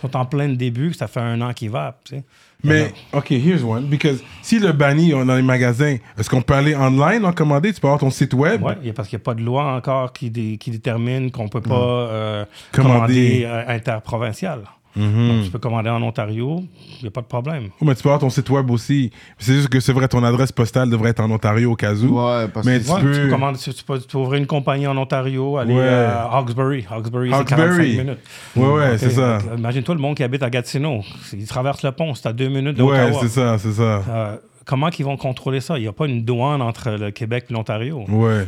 [0.00, 1.96] sont, en plein début, que ça fait un an qu'ils va.
[2.16, 2.24] Sais.
[2.64, 3.86] Mais, OK, here's one.
[3.86, 7.72] Because si le banni dans les magasins, est-ce qu'on peut aller online en commander?
[7.72, 8.64] Tu peux avoir ton site web?
[8.64, 11.48] A- parce qu'il n'y a pas de loi encore qui, dé- qui détermine qu'on ne
[11.48, 12.94] peut pas euh, Commander.
[12.98, 14.60] commander euh, interprovincial.
[14.94, 15.28] Mhm.
[15.28, 16.62] Donc, tu peux commander en Ontario,
[16.98, 17.68] il n'y a pas de problème.
[17.80, 19.10] Oh, mais tu peux avoir ton site web aussi.
[19.38, 22.18] C'est juste que c'est vrai, ton adresse postale devrait être en Ontario au cas où.
[22.20, 22.84] Ouais, parce Mais que.
[22.84, 25.56] tu Ouais, peux- tu, peux commander- tu, peux, tu peux ouvrir une compagnie en Ontario,
[25.56, 25.88] aller Ouais.
[25.88, 26.84] à Hawkesbury.
[26.90, 27.68] Hawkesbury, c'est Hawkesbury.
[27.96, 28.18] 45 minutes.
[28.56, 29.38] Ouais, ouais, c'est ça.
[29.56, 31.00] Imagine-toi le monde qui habite à Gatineau.
[31.32, 34.02] Ils traversent le pont, c'est à deux minutes de Ouais, c'est ça, c'est ça.
[34.08, 35.78] Euh, comment ils vont contrôler ça?
[35.78, 38.04] Il n'y a pas une douane entre le Québec et l'Ontario.
[38.08, 38.46] Ouais.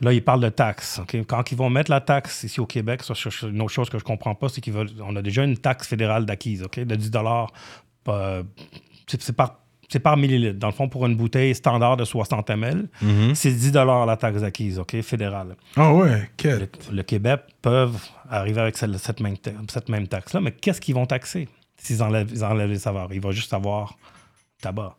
[0.00, 1.00] Là, ils parlent de taxes.
[1.02, 1.16] ok?
[1.26, 3.98] Quand ils vont mettre la taxe ici au Québec, ça, c'est une autre chose que
[3.98, 7.10] je ne comprends pas, c'est qu'on a déjà une taxe fédérale d'acquise ok, de 10
[8.08, 8.42] euh,
[9.08, 9.58] C'est par,
[9.88, 10.58] c'est par millilitre.
[10.58, 13.34] Dans le fond, pour une bouteille standard de 60 ml, Mhm.
[13.34, 13.72] c'est 10
[14.06, 15.56] la taxe d'acquise ok, fédérale.
[15.76, 16.68] Ah ouais, Le, quel.
[16.90, 17.98] le Québec peuvent
[18.30, 22.02] arriver avec cette, cette même, ta- cette même taxe-là, mais qu'est-ce qu'ils vont taxer s'ils
[22.02, 23.08] enlèvent, ils enlèvent les saveurs?
[23.12, 23.96] Il va juste avoir
[24.60, 24.96] tabac.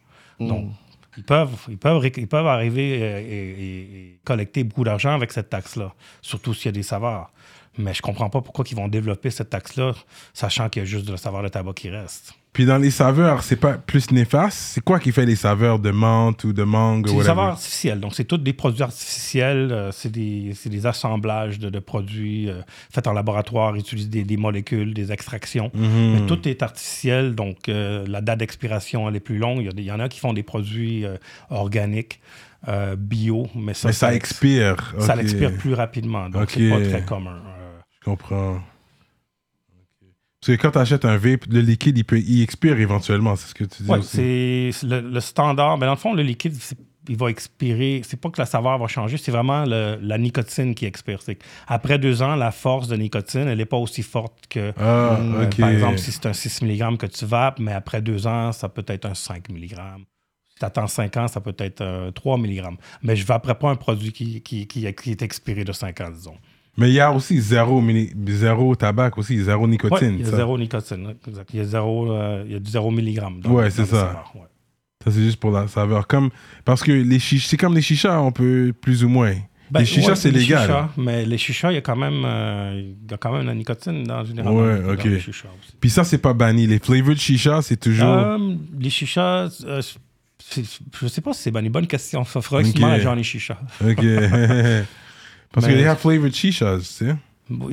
[1.16, 6.54] Ils peuvent, ils, peuvent, ils peuvent arriver et, collecter beaucoup d'argent avec cette taxe-là, surtout
[6.54, 7.32] s'il y a des saveurs.
[7.78, 9.94] Mais je comprends pas pourquoi ils vont développer cette taxe-là,
[10.34, 12.34] sachant qu'il y a juste de la saveur de tabac qui reste.
[12.54, 14.56] Puis dans les saveurs, c'est pas plus néfaste?
[14.58, 18.00] C'est quoi qui fait les saveurs de menthe ou de mangue C'est des saveurs artificielles.
[18.00, 19.70] Donc, c'est tous des produits artificiels.
[19.72, 24.38] euh, c'est des, des assemblages de, de produits euh, faits en laboratoire, utilisent des, des
[24.38, 25.72] molécules, des extractions.
[25.74, 26.14] Mhm.
[26.14, 27.34] Mais tout est artificiel.
[27.34, 29.68] Donc, euh, la date d'expiration, elle est plus longue.
[29.76, 31.06] Il y, en a qui font des produits
[31.50, 32.20] organiques,
[32.98, 34.94] bio, mais ça, Mais ça ex- expire.
[35.00, 35.22] Ça Ok.
[35.22, 36.30] l'expire plus rapidement.
[36.30, 36.52] Donc, Ok.
[36.54, 37.42] c'est pas très commun.
[38.00, 38.60] Je comprends.
[40.46, 43.48] Parce que quand tu achètes un vape, le liquide, il, peut, il expire éventuellement, c'est
[43.48, 44.72] ce que tu dis Ouais, aussi.
[44.74, 45.78] c'est le, le standard.
[45.78, 46.54] Mais dans le fond, le liquide,
[47.08, 48.02] il va expirer.
[48.04, 51.20] C'est pas que la saveur va changer, c'est vraiment le- la nicotine qui expire.
[51.68, 54.74] Après deux ans, la force de nicotine, elle n'est pas aussi forte que.
[54.78, 55.50] Ah, euh.
[55.58, 58.68] Par exemple, si c'est un 6 mg que tu vapes, mais après deux ans, ça
[58.68, 59.70] peut être un 5 mg.
[60.50, 62.64] Si tu attends 5 ans, ça peut être un 3 mg.
[63.02, 66.02] Mais je ne vaperai pas un produit qui, qui, qui- qui est expiré de 5
[66.02, 66.36] ans, disons.
[66.78, 70.16] Mais il y a aussi zéro, mini- zéro tabac aussi, zéro Ouais, nicotine.
[70.16, 70.38] il y a ça.
[70.38, 71.14] zéro nicotine.
[71.28, 71.50] exact.
[71.54, 73.46] Il y a, zéro, euh, il y a du 0 mg.
[73.48, 74.24] Ouais, c'est ça.
[75.04, 76.08] Ça, c'est juste pour la saveur.
[76.08, 76.30] Comme,
[76.66, 79.34] parce que les chichas, c'est comme les chichas, on peut plus ou moins.
[79.70, 80.62] Ben, les chichas, ouais, c'est légal.
[80.62, 83.46] chichas, mais les chichas, il y a quand même, euh, il y a quand même
[83.46, 84.60] la nicotine dans généralement.
[84.62, 85.04] Ouais, dans ok.
[85.04, 85.74] les chichas aussi.
[85.80, 86.68] Puis ça, c'est pas banni.
[86.68, 88.08] Les flavored chichas, c'est toujours.
[88.08, 89.82] Euh, les chichas, euh,
[90.40, 92.22] c'est- je sais pas si c'est bonne, bonne question.
[92.22, 92.64] Ok.
[92.64, 93.58] que tu genre les chichas.
[93.86, 94.04] Ok.
[95.54, 97.16] Parce que les have flavored chichas, tu sais.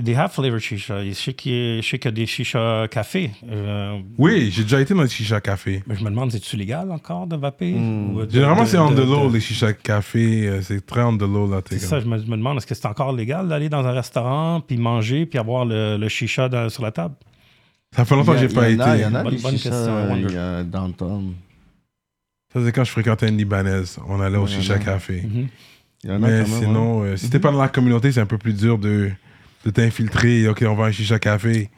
[0.04, 1.02] They have flavored chicha.
[1.04, 3.30] Je sais qu'il y, a- je sais qu'il y a des chichas café.
[3.48, 5.82] Euh, Oui, j'ai déjà été dans les chichas café.
[5.86, 7.72] mais je me demande, c'est-tu légal encore de vaper?
[7.72, 10.48] De- Généralement, c'est on de- the low, de- les chichas café.
[10.48, 11.62] euh, C'est très on the low, là.
[11.62, 13.86] t'es C'est ça, je me, je me demande, est-ce que c'est encore légal d'aller dans
[13.86, 17.14] un restaurant, puis manger, puis avoir le, le chicha dans- sur la table?
[17.94, 19.06] Ça fait longtemps que j'ai pas Il y en a, il y été.
[19.06, 20.26] en a Bonne- des bonne chichas, question, euh, wonder.
[20.28, 21.32] il y a downtown.
[22.52, 23.98] Ça, c'est quand je fréquentais une Libanaise.
[24.08, 24.78] On allait au ouais.
[24.84, 25.22] café.
[26.04, 26.58] Il y en a Mais quand même, ouais.
[26.66, 29.10] sinon, euh, si t'es pas dans la communauté, c'est un peu plus dur de,
[29.64, 30.48] de t'infiltrer.
[30.48, 31.70] Ok, on va à un chicha café.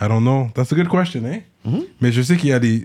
[0.00, 0.48] I don't know.
[0.54, 1.38] That's a good question, hein?
[1.64, 1.82] Mhm.
[2.00, 2.84] Mais je sais qu'il y a des.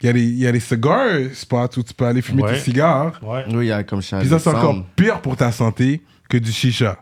[0.00, 2.42] Il y, a des, il y a des cigar spots où tu peux aller fumer
[2.44, 2.52] Ouais.
[2.54, 3.18] tes cigares.
[3.20, 3.44] Ouais.
[3.48, 6.36] Oui, il y a comme chez Puis ça, c'est encore pire pour ta santé que
[6.38, 6.98] du chicha.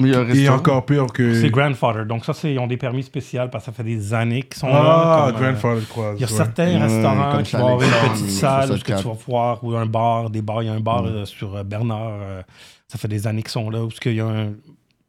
[0.00, 1.34] Mais il encore pire que.
[1.40, 2.06] C'est grandfather.
[2.06, 4.58] Donc, ça, c'est, ils ont des permis spéciaux parce que ça fait des années qu'ils
[4.60, 5.32] sont Ah, là.
[5.32, 6.14] comme, euh, Grandfather Croise.
[6.18, 6.36] Il y a ouais.
[6.36, 9.86] certains restaurants qui vont avoir une petite salle où que tu vas voir, ou un
[9.86, 10.62] bar, des bars.
[10.62, 12.10] Il y a un bar euh, sur euh, Bernard.
[12.20, 12.42] euh,
[12.86, 13.82] ça fait des années qu'ils sont là.
[13.82, 14.52] Où il y a un-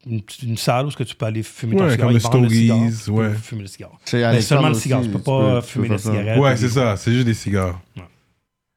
[0.06, 2.06] une, une salle où que tu peux aller fumer ton Ouais, cigare.
[2.30, 3.30] comme le cigare, tu peux ouais.
[3.34, 3.90] fumer le cigare.
[4.12, 5.02] Mais seulement le aussi, cigare.
[5.02, 6.10] Tu peux pas tu fumer peux ça.
[6.10, 6.38] cigarettes.
[6.38, 6.96] Ouais, ou c'est des- ça.
[6.96, 7.78] C'est juste des cigares.
[7.96, 8.02] Ouais.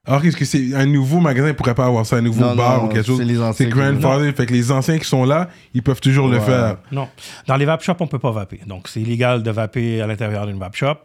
[0.06, 2.56] Alors, qu'est-ce que c'est un nouveau magasin ne pourrait pas avoir ça, un nouveau Non,
[2.56, 3.22] bar non, ou quelque chose?
[3.56, 6.78] c'est grandfather, fait que les anciens qui sont là, ils peuvent toujours le faire.
[6.91, 7.08] Non.
[7.47, 8.60] Dans les vape shops, on ne peut pas vaper.
[8.68, 10.95] Donc, c'est illégal de vaper à l'intérieur d'une vape shop.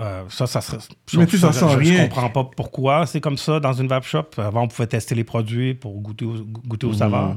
[0.00, 0.78] Euh, ça, ça serait.
[1.16, 1.96] Mais tu ça je- sent je, rien.
[2.02, 4.26] Je comprends pas pourquoi c'est comme ça dans une vape shop.
[4.36, 6.96] Avant, on pouvait tester les produits pour goûter, au- goûter aux Mhm.
[6.96, 7.36] saveurs.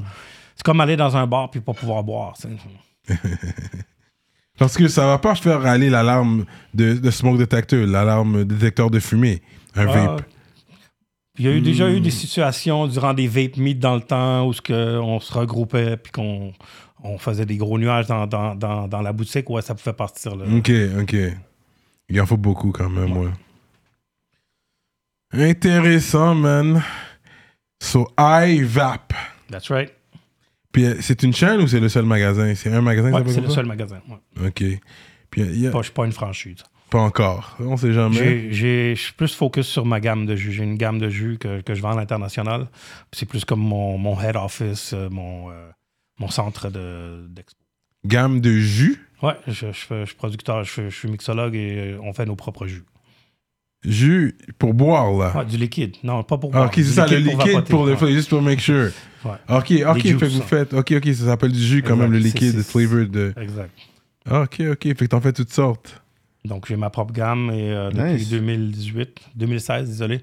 [0.55, 2.33] C'est comme aller dans un bar puis pas pouvoir boire.
[4.57, 6.43] Parce que ça va pas faire aller l'alarme
[6.73, 9.41] de, de smoke detector, l'alarme détecteur de fumée,
[9.75, 10.23] un Ah, vape.
[11.39, 11.93] Il y a eu, déjà Hmm.
[11.95, 15.31] eu des situations durant des vape meets dans le temps où ce que on se
[15.33, 16.51] regroupait puis qu'on
[17.01, 20.35] on faisait des gros nuages dans, dans, dans, dans la boutique où ça pouvait partir.
[20.35, 20.45] Là.
[20.57, 20.69] Ok,
[21.01, 21.15] ok.
[22.09, 23.29] Il en faut beaucoup quand même, ouais.
[25.31, 26.83] Intéressant, man.
[27.81, 29.13] So, iVap.
[29.49, 29.93] That's right.
[30.71, 32.53] Puis euh, c'est une chaîne ou c'est le seul magasin?
[32.55, 34.01] C'est un magasin Ouais, c'est le seul magasin.
[34.09, 34.47] ouais.
[34.47, 34.63] Ok.
[35.31, 36.57] Puis y a- Pas, je suis pas une franchise.
[36.89, 37.55] Pas encore.
[37.59, 38.51] On sait jamais.
[38.51, 40.51] Je suis plus focus sur ma gamme de jus.
[40.51, 42.67] J'ai une gamme de jus que, que je vends à l'international.
[43.11, 45.69] C'est plus comme mon, mon head office, euh, mon, euh,
[46.19, 47.59] mon centre de- d'expo.
[48.05, 49.05] Gamme de jus?
[49.21, 49.71] ouais, je, je
[50.01, 52.83] je suis producteur, je, suis mixologue et euh, on fait nos propres jus.
[53.85, 55.37] Jus pour boire, là?
[55.37, 55.95] Ouais, du liquide.
[56.03, 56.67] Non, pas pour Ah, boire.
[56.67, 57.69] ok, c'est ça, le liquide vapoter.
[57.71, 58.11] pour le Ouais.
[58.11, 58.89] juste pour make sure.
[59.23, 59.31] Ouais.
[59.49, 60.73] Ok, ok, fait que vous faites.
[60.73, 63.33] Ok, ok, ça s'appelle du jus quand même, le liquide, C'est- flavor de.
[63.39, 63.71] Exact.
[64.29, 66.01] Ah, ok, ok, fait que t'en fais toutes sortes.
[66.45, 68.29] Donc, j'ai ma propre gamme et euh, depuis Nice.
[68.29, 70.21] 2018, 2016, désolé,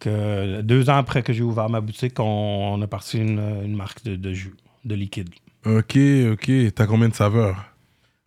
[0.00, 3.74] que deux ans après que j'ai ouvert ma boutique, on, on a parti une, une
[3.76, 4.54] marque de, de jus,
[4.84, 5.30] de liquide.
[5.64, 5.96] Ok,
[6.32, 6.50] ok.
[6.74, 7.56] T'as combien de saveurs?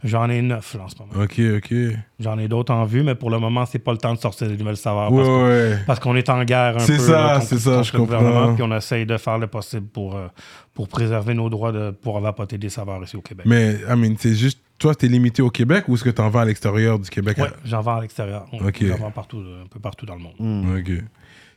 [0.04, 1.12] J'en ai neuf là, en ce moment.
[1.22, 1.74] Ok, ok.
[2.22, 4.48] J'en ai d'autres en vue, mais pour le moment, c'est pas le temps de sortir
[4.48, 5.12] des nouvelles saveurs.
[5.12, 6.04] Ouais, parce ouais.
[6.04, 7.04] Qu'on est en guerre un C'est peu.
[7.04, 8.54] ça, là, contre- c'est ça, je le gouvernement, comprends.
[8.56, 10.28] Puis on essaye de faire le possible pour, euh,
[10.74, 13.46] pour préserver nos droits de pouvoir vapoter des saveurs ici au Québec.
[13.46, 14.60] Mais, I mean, c'est juste.
[14.80, 17.38] Toi, t'es limité au Québec ou est-ce que t'en vends à l'extérieur du Québec?
[17.38, 18.48] Ouais, j'en vends à l'extérieur.
[18.52, 20.34] J'en vends partout, un peu partout dans le monde.
[20.40, 20.78] Mm.
[20.80, 21.04] Ok.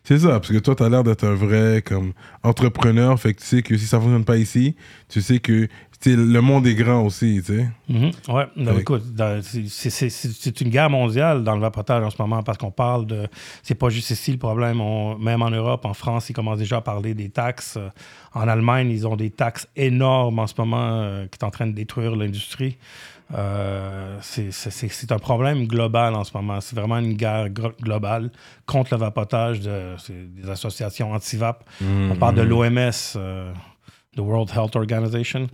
[0.05, 2.13] C'est ça, parce que toi, t'as l'air d'être un vrai comme
[2.43, 4.75] entrepreneur, fait que tu sais que si ça fonctionne pas ici,
[5.09, 5.69] tu sais que
[6.01, 7.69] tu le monde est grand aussi, tu sais.
[7.89, 8.11] Mhm.
[8.29, 8.47] Ouais,
[8.81, 9.05] écoute,
[9.41, 13.29] c'est- une guerre mondiale dans le vapotage en ce moment parce qu'on parle de.
[13.63, 14.81] C'est pas juste ici le problème.
[14.81, 17.77] On- même en Europe, en France, ils commencent déjà à parler des taxes.
[17.77, 17.89] Euh,
[18.35, 21.67] En Allemagne, ils ont des taxes énormes en ce moment euh, qui sont en train
[21.67, 22.79] de détruire l'industrie.
[23.35, 26.61] Euh, c'est- un problème global en ce moment.
[26.61, 28.31] C'est vraiment une guerre globale
[28.67, 31.65] contre le vapotage de, des associations anti-vap.
[32.11, 33.53] On parle de l'OMS, euh,
[34.17, 35.49] the World Health Organization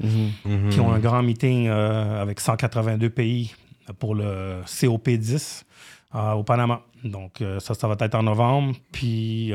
[0.45, 0.71] Mhm.
[0.71, 3.55] qui ont un grand meeting euh, avec 182 pays
[3.99, 5.65] pour le COP10
[6.15, 6.81] euh, au Panama.
[7.05, 8.75] Donc, ça, ça va être en novembre.
[8.91, 9.53] Puis,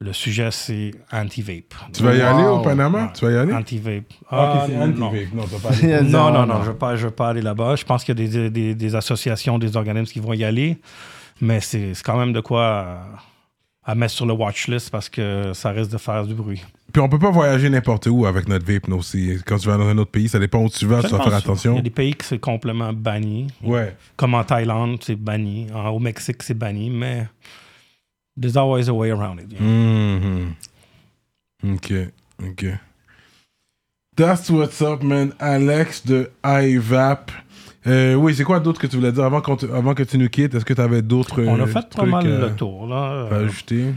[0.00, 1.74] le sujet, c'est anti-vape.
[1.92, 2.60] Tu vas y aller au.
[2.60, 3.04] Panama?
[3.06, 3.10] Ouais.
[3.14, 3.52] Tu vas y aller?
[3.52, 4.04] Anti-vape.
[4.30, 5.06] Ah, Ah, ok, c'est non.
[5.06, 5.34] anti-vape.
[5.34, 5.70] Non, pas.
[6.02, 6.54] Non, non, Non, non, non.
[6.56, 7.74] je ne veux, pas- je veux pas aller là-bas.
[7.76, 10.78] Je pense qu'il y a des, des- des associations, des organismes qui vont y aller.
[11.40, 12.96] Mais c'est quand même de quoi euh,
[13.84, 16.62] à mettre sur le watch list parce que ça risque de faire du bruit.
[16.92, 19.38] Puis on peut pas voyager n'importe où avec notre vape, nous aussi.
[19.46, 21.28] Quand tu vas dans un autre pays, ça dépend où tu vas, tu dois faire
[21.28, 21.78] Il y attention.
[21.78, 23.46] a des pays qui c'est complètement banni.
[23.62, 23.94] Ouais.
[24.16, 25.66] Comme en Thaïlande, c'est banni.
[25.74, 27.26] En- au Mexique, c'est banni, mais
[28.40, 29.52] there's always a way around it.
[29.52, 29.66] you know?
[29.66, 30.54] Mhm.
[31.74, 31.92] Ok,
[32.42, 32.64] ok.
[34.16, 35.32] That's what's up, man.
[35.38, 37.30] Alex de iVap.
[37.86, 40.54] Euh, oui, c'est quoi d'autre que tu voulais dire avant, avant que tu nous quittes?
[40.54, 42.86] Est-ce que tu avais d'autres On a euh, fait pas mal à- le tour.
[42.86, 43.28] Là.
[43.30, 43.94] Euh, ajouter?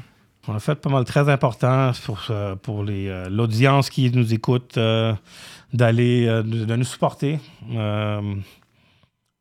[0.48, 4.76] on a fait pas mal très important pour, euh, pour euh, l'audience qui nous écoute
[4.78, 5.14] euh,
[5.74, 7.40] d'aller euh, de, nous supporter,
[7.74, 8.22] euh,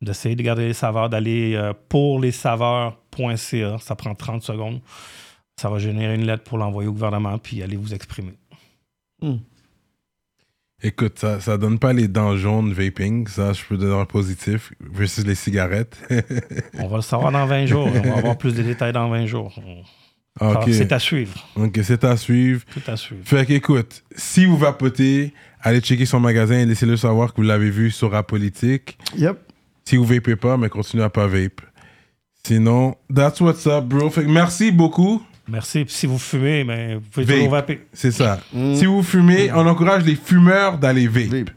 [0.01, 3.77] d'essayer de garder les saveurs, d'aller euh, pour les saveurs.ca.
[3.79, 4.81] Ça prend 30 secondes.
[5.57, 8.33] Ça va générer une lettre pour l'envoyer au gouvernement puis aller vous exprimer.
[10.83, 14.73] Écoute, ça, ça donne pas les dents jaunes vaping, ça je peux donner un positif,
[14.79, 15.95] versus les cigarettes.
[16.79, 17.87] On va le savoir dans 20 jours.
[17.87, 19.53] On va avoir plus de détails dans 20 jours.
[20.71, 21.47] C'est à suivre.
[21.55, 22.63] ok, c'est à suivre.
[22.71, 23.21] Tout à suivre.
[23.23, 27.69] Fait qu'écoute, si vous vapotez, allez checker son magasin et laissez-le savoir que vous l'avez
[27.69, 28.97] vu sur Rap Politique.
[29.17, 29.37] Yep.
[29.85, 31.61] Si vous vapez pas, mais continuez à pas vape.
[32.45, 34.09] Sinon, that's what's up, bro.
[34.09, 35.21] Fait que merci beaucoup.
[35.47, 35.85] Merci.
[35.85, 37.35] Puis si vous fumez, ben, vous pouvez Vape.
[37.35, 37.81] toujours vaper.
[37.93, 38.39] C'est ça.
[38.53, 38.75] Mm.
[38.75, 41.27] Si vous fumez, on encourage les fumeurs d'aller vape.
[41.29, 41.49] Vape.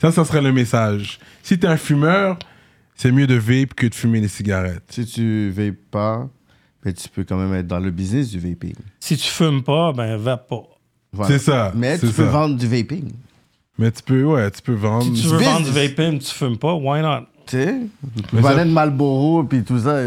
[0.00, 1.18] Ça, ça serait le message.
[1.42, 2.38] Si t'es un fumeur,
[2.96, 4.84] c'est mieux de vape que de fumer les cigarettes.
[4.88, 6.28] Si tu vapes pas,
[6.84, 8.74] ben, tu peux quand même être dans le business du vaping.
[9.00, 10.62] Si tu fumes pas, ben vape pas.
[11.12, 11.32] Voilà.
[11.32, 11.72] C'est ça.
[11.76, 13.12] Mais tu peux vendre du vaping.
[13.78, 15.04] Mais tu peux, ouais, tu peux vendre.
[15.04, 15.54] Si tu veux business.
[15.54, 17.26] vendre du vaping, tu fumes pas, why not?
[17.46, 17.74] Tu sais,
[18.42, 19.98] ça- de Marlboro puis tout ça.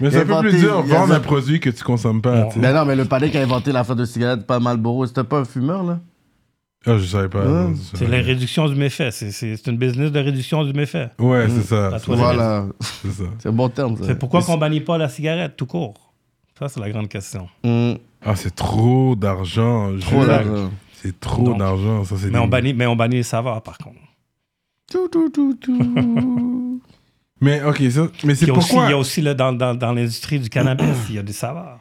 [0.00, 2.48] Mais c'est un peu plus dur vendre un produit que tu consommes pas.
[2.56, 5.38] Mais non, mais le palais qui a inventé l'affaire de cigarette, pas Marlboro, c'était pas
[5.40, 5.98] un fumeur, là?
[6.84, 7.44] Ah, je savais pas.
[7.44, 9.10] Je C'est la réduction du méfait.
[9.12, 11.10] C'est- C'est c'est une business de réduction du méfait.
[11.18, 11.90] Ouais, c'est ça.
[11.90, 12.66] Toi, ça, Voilà.
[12.80, 13.24] C'est ça.
[13.38, 14.04] C'est un bon terme, ça.
[14.06, 16.12] C'est pourquoi qu'on bannit pas la cigarette tout court?
[16.58, 17.48] Ça, c'est la grande question.
[17.64, 17.92] Mm.
[18.24, 19.90] Ah, c'est trop d'argent.
[20.00, 20.70] Trop je- d'argent.
[21.02, 22.04] C'est trop d'argent.
[22.04, 23.96] Ça, c'est Mais on, des- bannit, mais on bannit les saveurs, par contre.
[24.92, 26.80] Tout, tout, tout, tout.
[27.40, 28.86] Mais ok, ça- mais Il c'est y a aussi, pourquoi.
[28.86, 31.32] il y a aussi là, dans, dans, dans l'industrie du cannabis, il y a des
[31.32, 31.80] saveurs.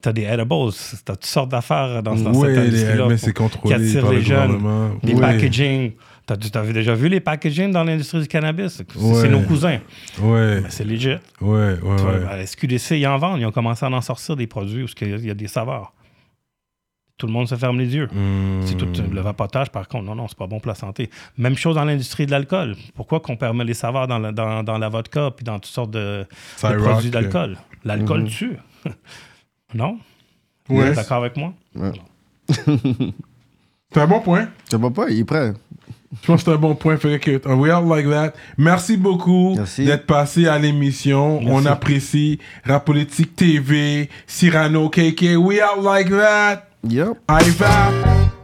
[0.00, 3.06] Tu as des edibles, tu as toutes sortes d'affaires dans, dans Ouais, cette les- industrie-là.
[3.08, 4.90] mais c'est contrôlé qui attire par les le jeunes, gouvernement.
[5.02, 5.20] Des Ouais.
[5.20, 5.92] packaging.
[6.26, 8.80] T'as t'as déjà vu les packaging dans l'industrie du cannabis?
[8.92, 9.28] C'est Ouais.
[9.28, 9.80] nos cousins.
[10.20, 11.08] Ouais, Mais c'est legit.
[11.08, 12.24] ouais, ouais, vois, ouais.
[12.30, 13.40] à la SQDC, ils en vendent.
[13.40, 15.34] Ils ont commencé à en sortir des produits où il y a- il y a
[15.34, 15.92] des saveurs.
[17.18, 18.06] Tout le monde se ferme les yeux.
[18.12, 18.62] Hmm.
[18.64, 20.04] C'est tout euh, le vapotage, par contre.
[20.04, 21.10] Non, non, c'est pas bon pour la santé.
[21.36, 22.76] Même chose dans l'industrie de l'alcool.
[22.94, 25.90] Pourquoi qu'on permet les saveurs dans la, dans, dans la vodka puis dans toutes sortes
[25.90, 26.24] de,
[26.60, 27.58] produits euh, d'alcool?
[27.84, 28.28] L'alcool Mhm.
[28.28, 28.56] tue.
[29.74, 29.98] non?
[30.68, 30.76] Ouais.
[30.76, 31.52] Vous êtes d'accord avec moi?
[33.92, 34.48] C'est un bon point.
[34.70, 35.54] Je vois pas, il est prêt.
[36.22, 36.96] Je pense que c'est un bon point.
[36.96, 38.32] Que, uh, we are like that.
[38.56, 41.40] Merci beaucoup d'être passé à l'émission.
[41.44, 45.36] On apprécie Rap Politique TV, Cyrano KK.
[45.38, 46.67] We are like that.
[46.82, 47.16] Yep.
[47.58, 48.37] Va.